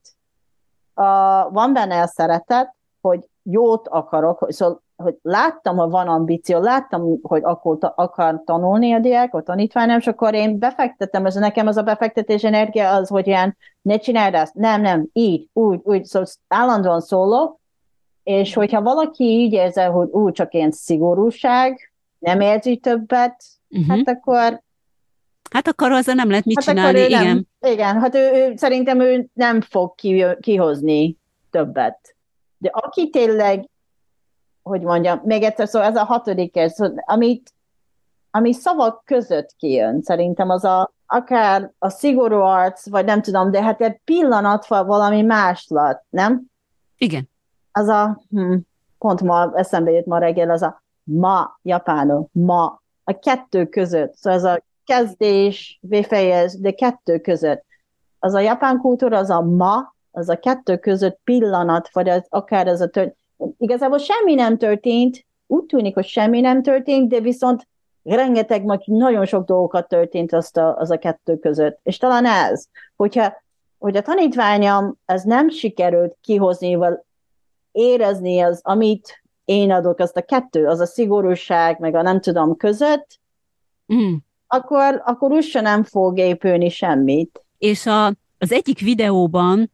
[0.95, 1.05] uh,
[1.53, 2.76] van benne a szeretet,
[3.07, 8.93] hogy jót akarok, hogy, szóval, hogy láttam, hogy van ambíció, láttam, hogy akkor akar tanulni
[8.93, 13.09] a diák, a tanítványom, és akkor én befektettem, ez nekem az a befektetés energia az,
[13.09, 17.59] hogy ilyen, ne csináld ezt, nem, nem, így, úgy, úgy, szóval állandóan szólok,
[18.23, 23.97] és hogyha valaki így érzi, hogy úgy csak ilyen szigorúság, nem érzi többet, uh-huh.
[23.97, 24.65] hát akkor
[25.51, 27.25] Hát akkor azzal nem lehet mit hát csinálni, igen.
[27.25, 31.17] Nem, igen, hát ő, ő, szerintem ő nem fog ki, kihozni
[31.51, 32.16] többet.
[32.67, 33.69] De aki tényleg,
[34.62, 37.53] hogy mondjam, még egyszer, szóval ez a hatodik, szóval, amit,
[38.31, 43.62] ami szavak között kijön, szerintem az a, akár a szigorú arc, vagy nem tudom, de
[43.62, 46.43] hát egy pillanat valami máslat, nem?
[46.97, 47.29] Igen.
[47.73, 48.57] Az a, hm,
[48.99, 54.39] pont ma eszembe jött ma reggel, az a ma, japánul, ma, a kettő között, szóval
[54.39, 57.64] ez a kezdés, befejez, de kettő között.
[58.19, 62.67] Az a japán kultúra, az a ma, az a kettő között pillanat, vagy az, akár
[62.67, 63.17] ez a tört...
[63.59, 67.69] Igazából semmi nem történt, úgy tűnik, hogy semmi nem történt, de viszont
[68.03, 71.79] rengeteg, majd nagyon sok dolgokat történt azt a, az a kettő között.
[71.83, 73.45] És talán ez, hogyha
[73.79, 76.95] hogy a tanítványom ez nem sikerült kihozni, vagy
[77.73, 82.57] érezni az, amit én adok, azt a kettő, az a szigorúság, meg a nem tudom
[82.57, 83.21] között,
[83.95, 84.14] mm.
[84.47, 87.45] akkor, akkor úgy nem fog épülni semmit.
[87.59, 88.07] És a,
[88.39, 89.71] az egyik videóban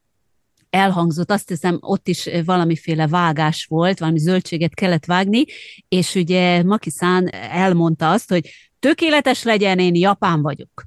[0.73, 5.45] elhangzott, azt hiszem ott is valamiféle vágás volt, valami zöldséget kellett vágni,
[5.89, 10.83] és ugye Makiszán elmondta azt, hogy tökéletes legyen, én japán vagyok.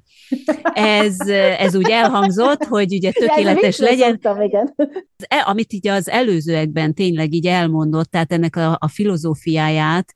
[0.74, 1.18] Ez,
[1.58, 4.10] ez úgy elhangzott, hogy ugye tökéletes ja, legyen.
[4.10, 4.74] Szoktam, igen.
[5.16, 10.14] E, amit így az előzőekben tényleg így elmondott, tehát ennek a, a filozófiáját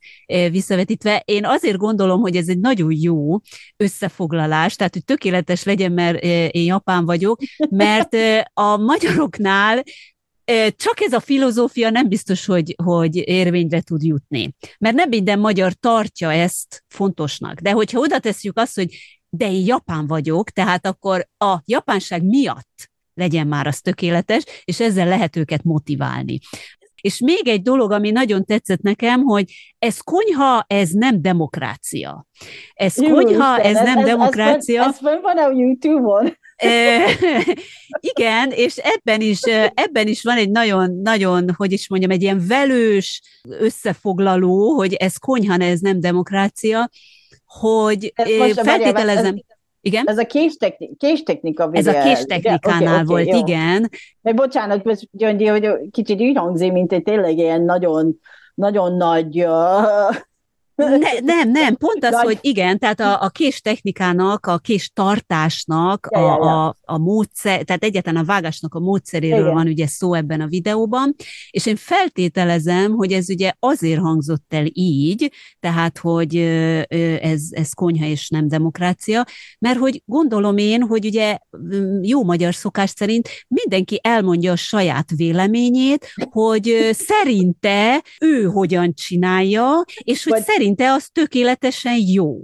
[0.50, 3.38] visszavetítve, én azért gondolom, hogy ez egy nagyon jó
[3.76, 7.40] összefoglalás, tehát hogy tökéletes legyen, mert én japán vagyok,
[7.70, 8.16] mert
[8.52, 9.82] a magyaroknál
[10.76, 14.54] csak ez a filozófia nem biztos, hogy, hogy érvényre tud jutni.
[14.78, 17.60] Mert nem minden magyar tartja ezt fontosnak.
[17.60, 22.90] De hogyha oda tesszük azt, hogy de én japán vagyok, tehát akkor a japánság miatt
[23.14, 26.38] legyen már az tökéletes, és ezzel lehet őket motiválni.
[27.00, 29.44] És még egy dolog, ami nagyon tetszett nekem, hogy
[29.78, 32.26] ez konyha, ez nem demokrácia.
[32.74, 34.82] Ez Jó, konyha, Isten, ez nem ez, demokrácia.
[34.82, 36.38] Ez, ez, ez van a YouTube-on.
[38.14, 39.40] igen, és ebben is,
[39.74, 45.16] ebben is van egy nagyon, nagyon, hogy is mondjam, egy ilyen velős összefoglaló, hogy ez
[45.16, 46.88] konyha, ez nem demokrácia,
[47.58, 48.12] hogy
[48.54, 49.34] feltételezem...
[49.34, 50.06] Ez, igen?
[50.06, 53.90] Ez a késtechnika, késtechnika Ez a késtechnikánál okay, volt, okay, igen.
[54.22, 58.20] Meg bocsánat, Gyöngyi, hogy kicsit úgy hangzik, mint egy tényleg ilyen nagyon,
[58.54, 60.16] nagyon nagy uh,
[60.88, 66.06] ne, nem, nem, pont az, hogy igen, tehát a, a kés technikának, a kés tartásnak
[66.06, 69.54] a, a, a módszer, tehát egyetlen a vágásnak a módszeréről igen.
[69.54, 71.14] van ugye szó ebben a videóban,
[71.50, 78.06] és én feltételezem, hogy ez ugye azért hangzott el így, tehát, hogy ez, ez konyha
[78.06, 79.26] és nem demokrácia,
[79.58, 81.38] mert hogy gondolom én, hogy ugye
[82.02, 90.24] jó magyar szokás szerint mindenki elmondja a saját véleményét, hogy szerinte ő hogyan csinálja, és
[90.24, 90.42] hogy Vagy...
[90.42, 92.42] szerint szerinte az tökéletesen jó.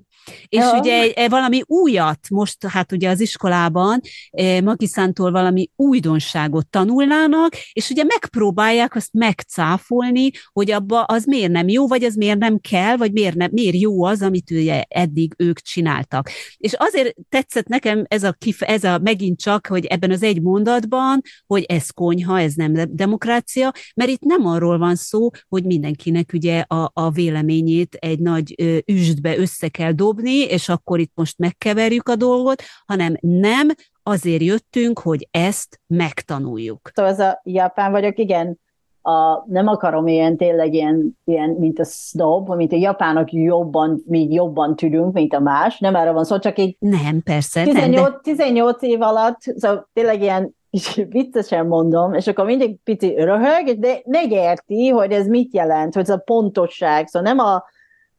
[0.49, 0.79] És ja.
[0.79, 4.01] ugye e, valami újat, most hát ugye az iskolában
[4.31, 11.69] e, Magiszántól valami újdonságot tanulnának, és ugye megpróbálják azt megcáfolni, hogy abba az miért nem
[11.69, 15.35] jó, vagy az miért nem kell, vagy miért, nem, miért jó az, amit ugye eddig
[15.37, 16.31] ők csináltak.
[16.57, 20.43] És azért tetszett nekem ez a, kif, ez a megint csak, hogy ebben az egy
[20.43, 26.31] mondatban, hogy ez konyha, ez nem demokrácia, mert itt nem arról van szó, hogy mindenkinek
[26.33, 28.55] ugye a, a véleményét egy nagy
[28.87, 33.69] üstbe össze kell dobni, dobni, és akkor itt most megkeverjük a dolgot, hanem nem,
[34.03, 36.91] azért jöttünk, hogy ezt megtanuljuk.
[36.95, 38.59] Szóval ez a japán vagyok, igen,
[39.03, 44.33] a, nem akarom ilyen tényleg ilyen, ilyen, mint a snob, mint a japánok jobban, mi
[44.33, 48.13] jobban tudunk, mint a más, nem erre van szó, csak így nem, persze, 18, nem,
[48.13, 48.19] de...
[48.23, 54.01] 18 év alatt, szóval tényleg ilyen és viccesen mondom, és akkor mindig pici röhög, de
[54.05, 57.65] megérti, hogy ez mit jelent, hogy ez a pontosság, szóval nem a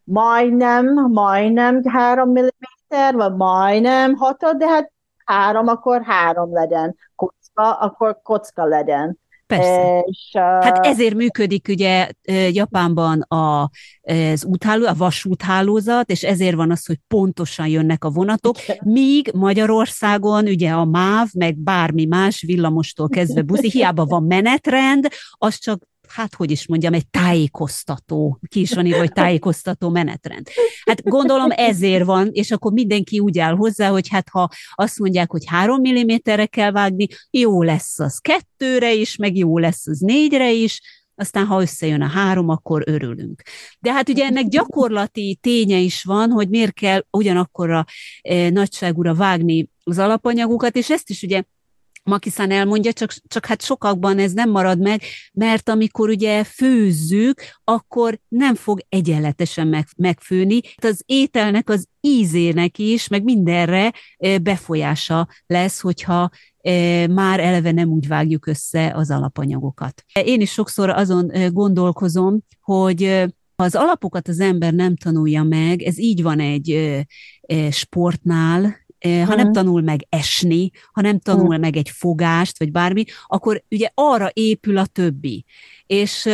[0.08, 4.92] majdnem, majdnem három milliméter, vagy majdnem hatod, de hát
[5.24, 6.96] három, akkor három legyen.
[7.14, 9.18] Kocka, akkor kocka legyen.
[9.46, 10.04] Persze.
[10.06, 10.42] És, uh...
[10.42, 12.08] Hát ezért működik ugye
[12.50, 13.70] Japánban a,
[14.02, 20.46] az útháló, a vasúthálózat, és ezért van az, hogy pontosan jönnek a vonatok, míg Magyarországon
[20.46, 26.34] ugye a MÁV, meg bármi más villamostól kezdve buzi, hiába van menetrend, az csak hát
[26.34, 30.48] hogy is mondjam, egy tájékoztató, ki is van írva, hogy tájékoztató menetrend.
[30.84, 35.30] Hát gondolom ezért van, és akkor mindenki úgy áll hozzá, hogy hát ha azt mondják,
[35.30, 40.52] hogy három milliméterre kell vágni, jó lesz az kettőre is, meg jó lesz az négyre
[40.52, 40.80] is,
[41.14, 43.42] aztán ha összejön a három, akkor örülünk.
[43.80, 47.84] De hát ugye ennek gyakorlati ténye is van, hogy miért kell ugyanakkor a
[48.22, 51.42] e, nagyságúra vágni az alapanyagokat, és ezt is ugye
[52.08, 55.02] Makiszán elmondja, csak, csak hát sokakban ez nem marad meg,
[55.32, 60.60] mert amikor ugye főzzük, akkor nem fog egyenletesen meg, megfőni.
[60.76, 63.92] Az ételnek az ízének is, meg mindenre
[64.42, 66.30] befolyása lesz, hogyha
[67.10, 70.04] már eleve nem úgy vágjuk össze az alapanyagokat.
[70.24, 73.24] Én is sokszor azon gondolkozom, hogy
[73.56, 76.98] ha az alapokat az ember nem tanulja meg, ez így van egy
[77.70, 83.62] sportnál, ha nem tanul meg esni, ha nem tanul meg egy fogást, vagy bármi, akkor
[83.70, 85.44] ugye arra épül a többi.
[85.86, 86.28] És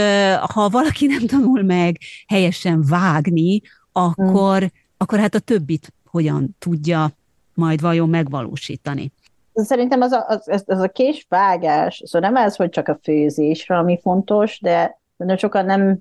[0.52, 3.60] ha valaki nem tanul meg helyesen vágni,
[3.92, 7.10] akkor, akkor hát a többit hogyan tudja
[7.54, 9.12] majd vajon megvalósítani.
[9.54, 13.98] Szerintem az a, az, az a késvágás, szóval nem ez, hogy csak a főzésre, ami
[14.02, 15.98] fontos, de nagyon sokan nem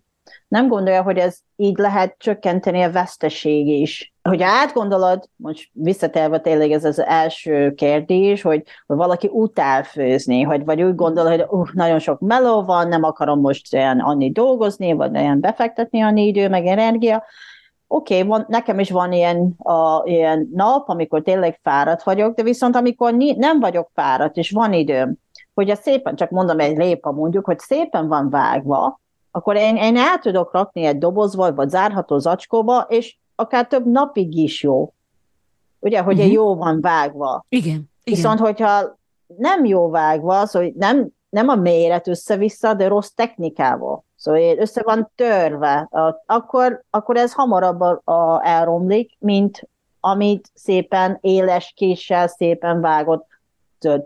[0.47, 4.12] nem gondolja, hogy ez így lehet csökkenteni a veszteség is.
[4.29, 10.65] Hogy átgondolod, most visszatelve tényleg ez az első kérdés, hogy, hogy valaki utál főzni, hogy
[10.65, 14.93] vagy úgy gondol, hogy uh, nagyon sok meló van, nem akarom most olyan annyi dolgozni,
[14.93, 17.23] vagy olyan befektetni annyi idő, meg energia,
[17.87, 22.75] oké, okay, nekem is van ilyen, a, ilyen nap, amikor tényleg fáradt vagyok, de viszont
[22.75, 25.15] amikor ni, nem vagyok fáradt, és van időm,
[25.53, 28.99] hogy a szépen, csak mondom egy lépa mondjuk, hogy szépen van vágva,
[29.31, 34.35] akkor én, én el tudok rakni egy dobozba, vagy zárható zacskóba, és akár több napig
[34.35, 34.93] is jó.
[35.79, 36.31] Ugye, hogy uh-huh.
[36.31, 37.45] jó van vágva.
[37.49, 37.67] Igen.
[37.67, 37.89] igen.
[38.03, 38.97] Viszont, hogyha
[39.37, 44.03] nem jó vágva, szóval nem, nem a méret össze-vissza, de rossz technikával.
[44.15, 45.89] Szóval össze van törve,
[46.25, 49.67] akkor, akkor ez hamarabb a, a elromlik, mint
[49.99, 53.27] amit szépen éles késsel szépen vágott,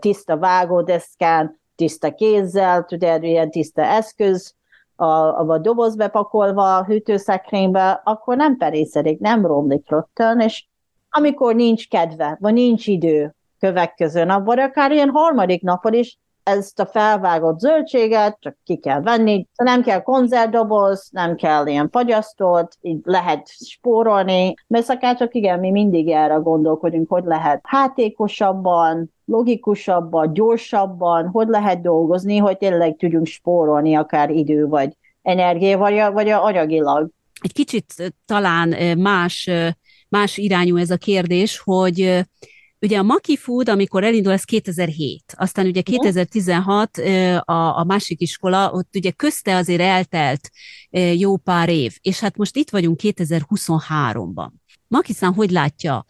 [0.00, 4.54] tiszta vágódeszkán, tiszta kézzel, tudod, ilyen tiszta eszköz,
[5.00, 10.66] a, a doboz bepakolva a hűtőszekrénybe, akkor nem perészedik, nem romlik rögtön, és
[11.10, 16.18] amikor nincs kedve, vagy nincs idő, következő nap, vagy akár ilyen harmadik napon is
[16.48, 22.76] ezt a felvágott zöldséget csak ki kell venni, nem kell konzervdoboz, nem kell ilyen fagyasztót,
[22.80, 31.28] így lehet spórolni, mert szakácsok igen, mi mindig erre gondolkodunk, hogy lehet hátékosabban, logikusabbban, gyorsabban,
[31.28, 37.08] hogy lehet dolgozni, hogy tényleg tudjunk spórolni akár idő vagy energia, vagy, vagy anyagilag.
[37.40, 39.50] Egy kicsit talán más,
[40.08, 42.26] más irányú ez a kérdés, hogy
[42.80, 46.96] Ugye a Maki Food, amikor elindul, ez 2007, aztán ugye 2016
[47.38, 50.50] a, a másik iskola, ott ugye közte azért eltelt
[51.14, 54.48] jó pár év, és hát most itt vagyunk 2023-ban.
[54.88, 56.04] Makiszán hogy látja,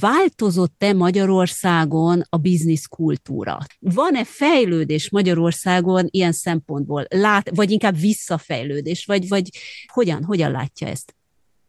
[0.00, 3.58] változott-e Magyarországon a biznisz kultúra?
[3.78, 7.06] Van-e fejlődés Magyarországon ilyen szempontból?
[7.08, 9.04] Lát, vagy inkább visszafejlődés?
[9.04, 9.50] Vagy, vagy
[9.92, 11.14] hogyan, hogyan látja ezt?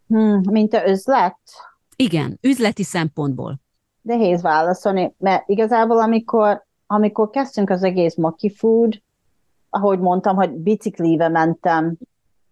[0.07, 1.39] Hmm, mint a üzlet?
[1.95, 3.59] Igen, üzleti szempontból
[4.09, 9.01] nehéz válaszolni, mert igazából amikor, amikor kezdtünk az egész Maki Food,
[9.69, 11.97] ahogy mondtam, hogy biciklive mentem,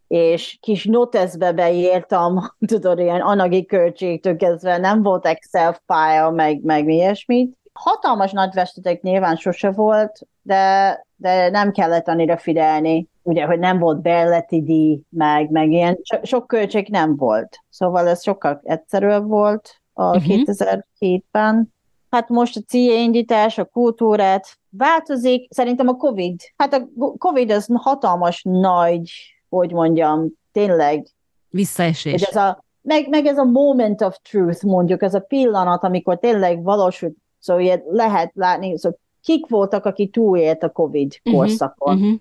[0.07, 6.89] és kis noteszbe beírtam, tudod, ilyen anyagi költségtől kezdve, nem volt Excel file, meg, meg
[6.89, 7.57] ilyesmit.
[7.73, 13.79] Hatalmas nagy vesztetek nyilván sose volt, de, de nem kellett annyira figyelni, ugye, hogy nem
[13.79, 17.59] volt bérleti díj, meg, meg ilyen, so, sok költség nem volt.
[17.69, 20.35] Szóval ez sokkal egyszerűbb volt, a uh-huh.
[20.35, 20.41] Mhm.
[20.45, 21.73] 2007-ben.
[22.09, 25.53] Hát most a célindítás, a kultúrát változik.
[25.53, 26.87] Szerintem a COVID, hát a
[27.17, 29.11] COVID az hatalmas nagy,
[29.49, 31.07] hogy mondjam, tényleg.
[31.49, 32.21] Visszaesés.
[32.21, 36.63] Ez a, meg, meg ez a moment of truth, mondjuk, ez a pillanat, amikor tényleg
[36.63, 41.41] valósult, szóval lehet látni, szóval kik voltak, akik túlélt a COVID uh-huh.
[41.41, 41.95] korszakon.
[41.95, 42.15] Uh-huh.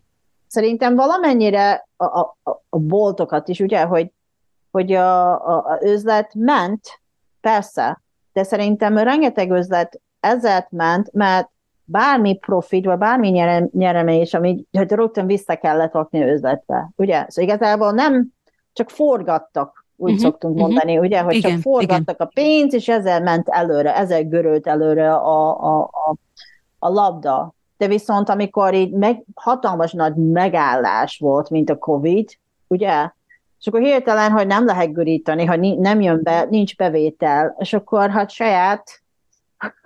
[0.46, 2.36] Szerintem valamennyire a, a,
[2.68, 4.10] a boltokat is, ugye, hogy,
[4.70, 6.80] hogy a, a, a üzlet ment,
[7.46, 11.50] Persze, de szerintem rengeteg üzlet ezért ment, mert
[11.84, 13.28] bármi profit, vagy bármi
[13.72, 16.90] nyeremés, amit hogy rögtön vissza kellett rakni üzletbe.
[16.96, 17.24] Ugye?
[17.28, 18.26] Szóval igazából nem
[18.72, 20.68] csak forgattak, úgy uh-huh, szoktunk uh-huh.
[20.68, 22.26] mondani, ugye, hogy igen, csak forgattak igen.
[22.26, 26.14] a pénzt, és ezzel ment előre, ezzel görölt előre a, a, a,
[26.78, 27.54] a labda.
[27.76, 32.28] De viszont amikor így meg, hatalmas nagy megállás volt, mint a Covid,
[32.66, 33.10] ugye,
[33.60, 38.10] és akkor hirtelen, hogy nem lehet gurítani, hogy nem jön be, nincs bevétel, és akkor
[38.10, 39.02] hát saját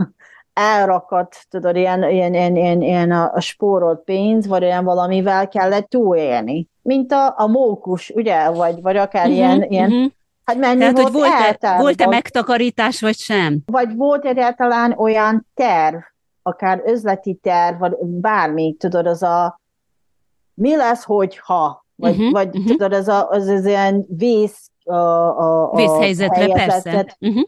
[0.53, 5.89] elrakat, tudod, ilyen, ilyen, ilyen, ilyen, ilyen a, a spórolt pénz, vagy olyan valamivel kellett
[5.89, 6.69] túlélni.
[6.83, 10.11] Mint a, a mókus, ugye, vagy, vagy akár uh-huh, ilyen, ilyen uh-huh.
[10.45, 13.59] Hát menni Tehát, volt hogy volt-e, volt-e megtakarítás, vagy sem?
[13.67, 15.97] Vagy volt egyáltalán olyan terv,
[16.43, 19.61] akár üzleti terv, vagy bármi, tudod, az a
[20.55, 22.67] mi lesz, hogyha vagy, uh-huh, vagy uh-huh.
[22.67, 27.17] tudod, az, a, az, az ilyen vész a, a, a Vészhelyzetre, persze.
[27.21, 27.43] Uh-huh.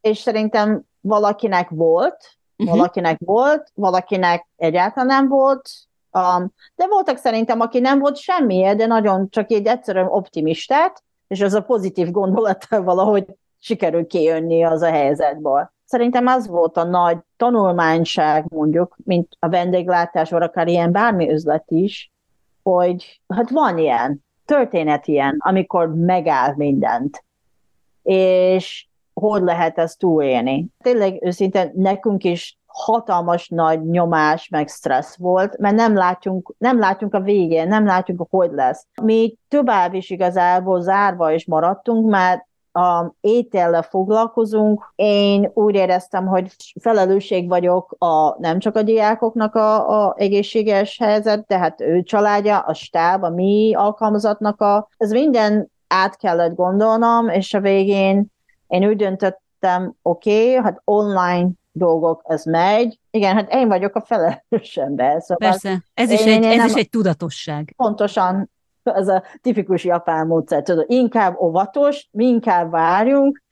[0.00, 2.16] És szerintem valakinek volt,
[2.56, 2.76] uh-huh.
[2.76, 5.70] valakinek volt, valakinek egyáltalán nem volt,
[6.12, 11.40] um, de voltak szerintem, aki nem volt semmi, de nagyon csak egy egyszerűen optimisták, és
[11.40, 13.24] az a pozitív gondolattal valahogy
[13.58, 15.70] sikerül kijönni az a helyzetből.
[15.84, 21.64] Szerintem az volt a nagy tanulmányság, mondjuk, mint a vendéglátás, vagy akár ilyen bármi üzlet
[21.66, 22.12] is,
[22.70, 27.24] hogy hát van ilyen, történet ilyen, amikor megáll mindent,
[28.02, 30.66] és hogy lehet ezt túlélni.
[30.82, 37.14] Tényleg őszintén nekünk is hatalmas nagy nyomás, meg stressz volt, mert nem látjunk, nem látjunk
[37.14, 38.86] a végén, nem látjuk, hogy lesz.
[39.02, 42.45] Mi tovább is igazából zárva is maradtunk, mert
[42.76, 44.92] a étellel foglalkozunk.
[44.94, 51.46] Én úgy éreztem, hogy felelősség vagyok a, nem csak a diákoknak a, a egészséges helyzet,
[51.46, 54.88] tehát ő családja, a stáb, a mi alkalmazatnak a...
[54.96, 58.26] Ez minden át kellett gondolnom, és a végén
[58.66, 62.98] én úgy döntöttem, oké, okay, hát online dolgok, ez megy.
[63.10, 65.22] Igen, hát én vagyok a felelős ember.
[65.22, 67.72] Szóval Persze, ez, is, én, egy, én ez nem, is egy tudatosság.
[67.76, 68.50] Pontosan,
[69.00, 73.42] ez a tipikus japán módszer, tudod, inkább óvatos, mi inkább várjunk.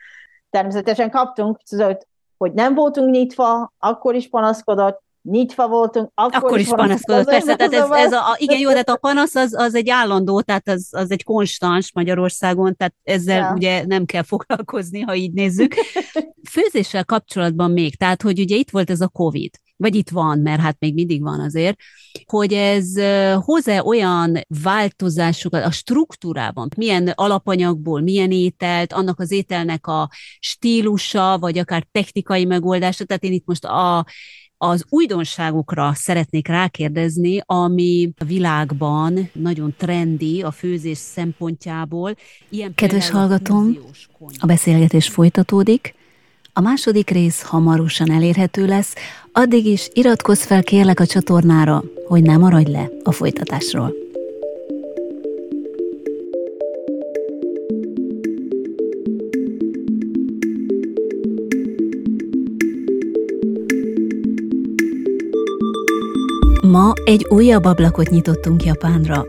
[0.51, 2.07] Természetesen kaptunk, tudod,
[2.37, 7.25] hogy nem voltunk nyitva, akkor is panaszkodott, nyitva voltunk, akkor, akkor is panaszkodott.
[7.25, 10.69] Persze, tehát ez, ez a, igen, jó, de a panasz az, az egy állandó, tehát
[10.69, 13.53] az, az egy konstans Magyarországon, tehát ezzel ja.
[13.55, 15.75] ugye nem kell foglalkozni, ha így nézzük.
[16.51, 20.61] Főzéssel kapcsolatban még, tehát hogy ugye itt volt ez a COVID, vagy itt van, mert
[20.61, 21.79] hát még mindig van azért,
[22.25, 22.95] hogy ez
[23.45, 31.59] hoz-e olyan változásokat a struktúrában, milyen alapanyagból, milyen ételt, annak az ételnek a stílusa, vagy
[31.59, 34.07] akár technikai megoldása, tehát én itt most a
[34.57, 42.15] az újdonságokra szeretnék rákérdezni, ami a világban nagyon trendi a főzés szempontjából.
[42.49, 43.79] Ilyen Kedves hallgatom,
[44.39, 45.95] a beszélgetés folytatódik.
[46.57, 48.95] A második rész hamarosan elérhető lesz,
[49.33, 53.95] addig is iratkozz fel kérlek a csatornára, hogy ne maradj le a folytatásról.
[66.63, 69.25] Ma egy újabb ablakot nyitottunk Japánra.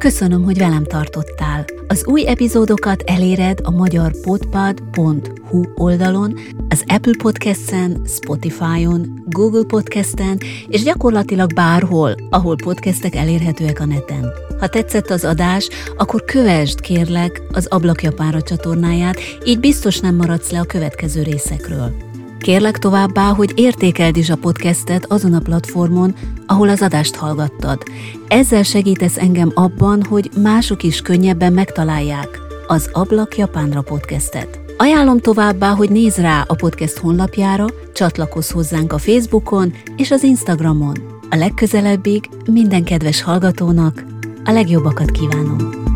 [0.00, 1.64] Köszönöm, hogy velem tartottál.
[1.88, 6.38] Az új epizódokat eléred a magyar podpad.hu oldalon,
[6.68, 10.38] az Apple Podcast-en, Spotify-on, Google Podcast-en
[10.68, 14.32] és gyakorlatilag bárhol, ahol podcastek elérhetőek a neten.
[14.58, 20.60] Ha tetszett az adás, akkor kövesd kérlek az Ablakjapára csatornáját, így biztos nem maradsz le
[20.60, 22.09] a következő részekről.
[22.40, 26.14] Kérlek továbbá, hogy értékeld is a podcastet azon a platformon,
[26.46, 27.82] ahol az adást hallgattad.
[28.28, 34.60] Ezzel segítesz engem abban, hogy mások is könnyebben megtalálják az Ablak Japánra podcastet.
[34.76, 40.96] Ajánlom továbbá, hogy nézz rá a podcast honlapjára, csatlakozz hozzánk a Facebookon és az Instagramon.
[41.30, 44.04] A legközelebbig minden kedves hallgatónak
[44.44, 45.89] a legjobbakat kívánom!